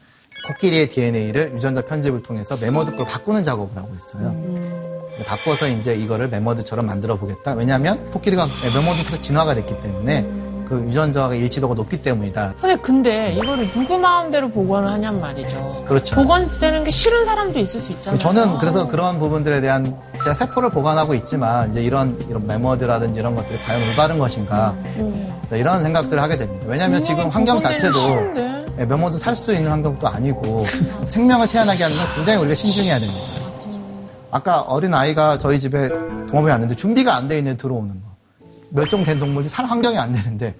[0.47, 4.33] 코끼리의 DNA를 유전자 편집을 통해서 메머드 걸 바꾸는 작업을 하고 있어요.
[5.25, 7.53] 바꿔서 이제 이거를 메머드처럼 만들어 보겠다.
[7.53, 10.21] 왜냐하면 코끼리가 메머드에서 진화가 됐기 때문에
[10.67, 12.53] 그 유전자가 일치도가 높기 때문이다.
[12.57, 15.85] 선생님, 근데 이거를 누구 마음대로 복원을 하냔 말이죠.
[15.87, 16.15] 그렇죠.
[16.15, 18.19] 복원되는 게 싫은 사람도 있을 수 있잖아요.
[18.19, 23.59] 저는 그래서 그런 부분들에 대한 제가 세포를 보관하고 있지만 이제 이런 이런 메머드라든지 이런 것들이
[23.61, 24.75] 과연 올바른 것인가
[25.49, 26.65] 네, 이런 생각들을 하게 됩니다.
[26.67, 28.65] 왜냐하면 지금 환경 복원되는 자체도 쉬운데.
[28.75, 30.65] 네, 메머드 살 수 있는 환경도 아니고
[31.09, 33.21] 생명을 태어나게 하는 건 굉장히 우리가 신중해야 됩니다.
[34.31, 35.87] 아까 어린 아이가 저희 집에
[36.29, 38.16] 동물이 왔는데 준비가 안 돼 있는 들어오는 거.
[38.71, 40.55] 멸종된 동물이 살 환경이 안 되는데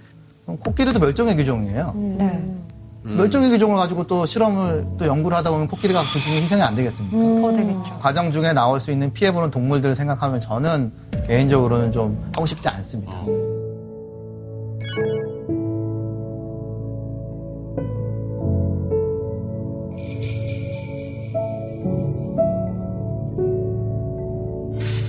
[0.45, 1.93] 코끼리도 멸종위기종이에요.
[1.95, 2.57] 네.
[3.03, 7.41] 멸종위기종을 가지고 또 실험을 또 연구를 하다 보면 코끼리가 그 중에 희생이 안 되겠습니까?
[7.41, 7.97] 더 되겠죠.
[7.99, 10.91] 과정 중에 나올 수 있는 피해보는 동물들을 생각하면 저는
[11.25, 13.13] 개인적으로는 좀 하고 싶지 않습니다.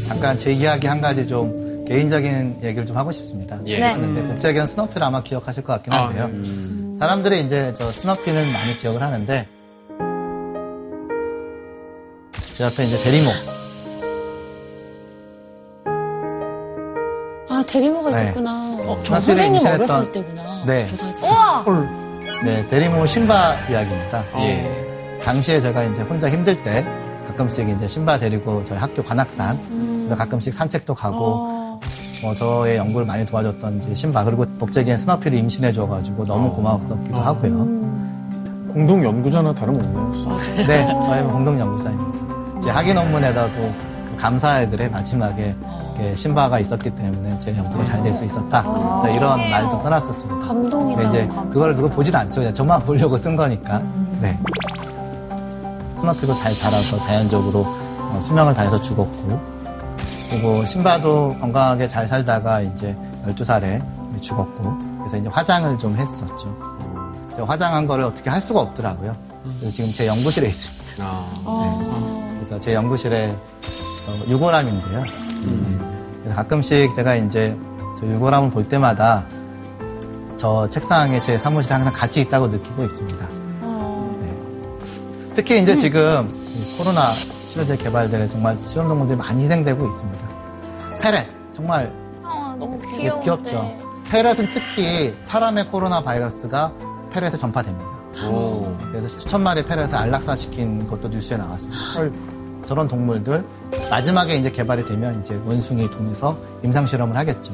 [0.07, 3.59] 잠깐 제 이야기 한 가지 좀 개인적인 얘기를 좀 하고 싶습니다.
[3.67, 3.79] 예.
[3.79, 3.95] 네.
[3.95, 6.29] 근데 복제견 스너피를 아마 기억하실 것 같긴 한데요.
[6.99, 9.47] 사람들이 이제 저 스너피는 많이 기억을 하는데
[12.55, 13.31] 제 앞에 이제 대리모
[17.51, 18.17] 아, 대리모가 네.
[18.25, 18.77] 있었구나.
[18.85, 20.65] 저 스너피를 선생님 임신했던- 어렸을 때구나.
[20.67, 20.87] 네.
[20.97, 21.27] 저.
[21.27, 21.65] 우와!
[22.45, 24.25] 네, 대리모 신바 이야기입니다.
[24.41, 25.21] 예.
[25.25, 26.87] 당시에 제가 이제 혼자 힘들 때
[27.27, 31.58] 가끔씩 이제 신바 데리고 저희 학교 관악산 가끔씩 산책도 가고
[32.23, 37.59] 뭐 저의 연구를 많이 도와줬던 이제 신바 그리고 복제기엔 스너피를 임신해 줘가지고 너무 고마웠었기도 하고요.
[38.73, 40.13] 공동 연구자나 다름없네요.
[40.67, 42.61] 네, 저희는 공동 연구자입니다.
[42.63, 45.55] 제 학위 논문에다도 그 감사의 글에 마지막에
[46.17, 48.63] 신바가 있었기 때문에 제 연구가 잘 될 수 있었다.
[49.05, 50.47] 네, 이런 말도 써놨었습니다.
[50.47, 51.03] 감동이다.
[51.03, 52.41] 근데 이제 그걸 누구 보지도 않죠.
[52.41, 53.81] 그냥 저만 보려고 쓴 거니까.
[54.21, 54.37] 네.
[55.97, 59.41] 스너피도 잘 자라서 자연적으로 어, 수명을 다해서 죽었고,
[60.31, 63.83] 그리고 신바도 건강하게 잘 살다가 이제 12살에
[64.21, 66.57] 죽었고, 그래서 이제 화장을 좀 했었죠.
[67.33, 69.17] 이제 화장한 거를 어떻게 할 수가 없더라고요.
[69.59, 71.05] 그래서 지금 제 연구실에 있습니다.
[71.05, 72.39] 아.
[72.41, 75.05] 그래서 제 연구실에 어, 유골암인데요.
[76.23, 77.57] 그래서 가끔씩 제가 이제
[77.99, 79.25] 저 유골암을 볼 때마다
[80.37, 83.29] 저 책상에 제 사무실에 항상 같이 있다고 느끼고 있습니다.
[84.21, 85.35] 네.
[85.35, 87.01] 특히 이제 지금 이 코로나
[87.59, 90.29] 치료제 개발들에 정말 실험동물들이 많이 희생되고 있습니다.
[91.01, 91.93] 페렛 정말
[92.23, 93.25] 아, 너무 되게 귀여운데.
[93.25, 93.73] 귀엽죠.
[94.09, 96.73] 페렛은 특히 사람의 코로나 바이러스가
[97.11, 97.91] 페렛에 전파됩니다.
[98.29, 98.77] 오.
[98.93, 101.83] 그래서 수천 마리 페렛을 안락사시킨 것도 뉴스에 나왔습니다.
[102.65, 103.45] 저런 동물들
[103.91, 107.53] 마지막에 이제 개발이 되면 이제 원숭이 통해서 임상 실험을 하겠죠.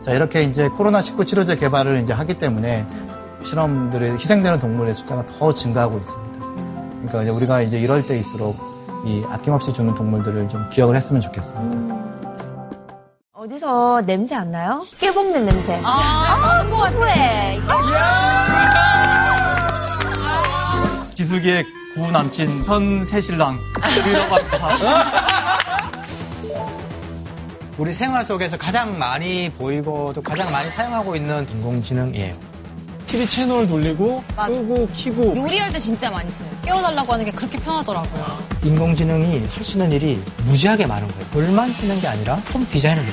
[0.00, 2.86] 자 이렇게 이제 코로나 19 치료제 개발을 이제 하기 때문에
[3.44, 6.46] 실험들에 희생되는 동물의 숫자가 더 증가하고 있습니다.
[7.02, 12.16] 그러니까 이제 우리가 이제 이럴 때일수록 이 아낌없이 주는 동물들을 좀 기억을 했으면 좋겠어요.
[13.32, 14.82] 어디서 냄새 안 나요?
[14.98, 15.80] 깨 볶는 냄새.
[15.84, 17.60] 아, 나는 거 소해.
[21.14, 24.38] 지숙이의 구 남친 현 새신랑 합니다.
[27.78, 32.34] 우리 생활 속에서 가장 많이 보이고 또 가장 많이 사용하고 있는 인공지능이에요.
[33.06, 36.48] TV 채널 돌리고 끄고 키고 요리할 때 진짜 많이 써요.
[36.64, 38.38] 깨워달라고 하는 게 그렇게 편하더라고요.
[38.64, 41.26] 인공지능이 할 수 있는 일이 무지하게 많은 거예요.
[41.32, 43.12] 글만 쓰는 게 아니라 홈 디자인을 해요.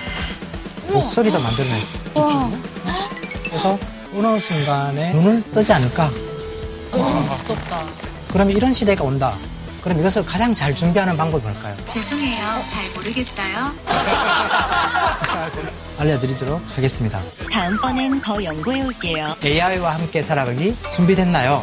[0.91, 1.83] 목소리도 만들어내요.
[3.45, 3.77] 그래서
[4.15, 6.09] 어느 순간에 눈을 뜨지 않을까?
[6.91, 7.83] 진짜 무섭다.
[8.31, 9.33] 그러면 이런 시대가 온다.
[9.83, 11.75] 그럼 이것을 가장 잘 준비하는 방법이 뭘까요?
[11.87, 12.61] 죄송해요.
[12.69, 13.71] 잘 모르겠어요.
[15.99, 17.19] 알려드리도록 하겠습니다.
[17.51, 19.35] 다음번엔 더 연구해 올게요.
[19.43, 21.61] AI와 함께 살아가기 준비됐나요?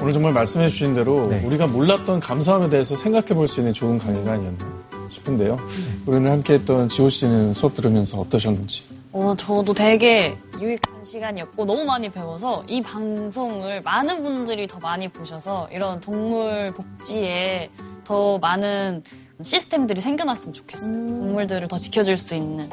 [0.00, 1.40] 오늘 정말 말씀해 주신 대로 네.
[1.44, 4.66] 우리가 몰랐던 감사함에 대해서 생각해 볼 수 있는 좋은 강의가 아니었나
[5.10, 5.58] 싶은데요.
[6.06, 8.82] 오늘 함께 했던 지호 씨는 수업 들으면서 어떠셨는지.
[9.12, 15.68] 어, 저도 되게 유익한 시간이었고 너무 많이 배워서 이 방송을 많은 분들이 더 많이 보셔서
[15.70, 17.70] 이런 동물 복지에
[18.04, 19.02] 더 많은
[19.42, 20.90] 시스템들이 생겨났으면 좋겠어요.
[20.90, 22.70] 동물들을 더 지켜줄 수 있는.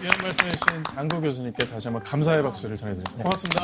[0.00, 3.22] 귀한 말씀해 주신 장구 교수님께 다시 한번 감사의 박수를 전해드립니다.
[3.22, 3.62] 고맙습니다.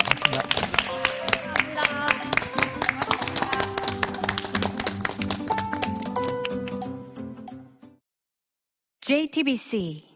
[9.01, 10.16] JTBC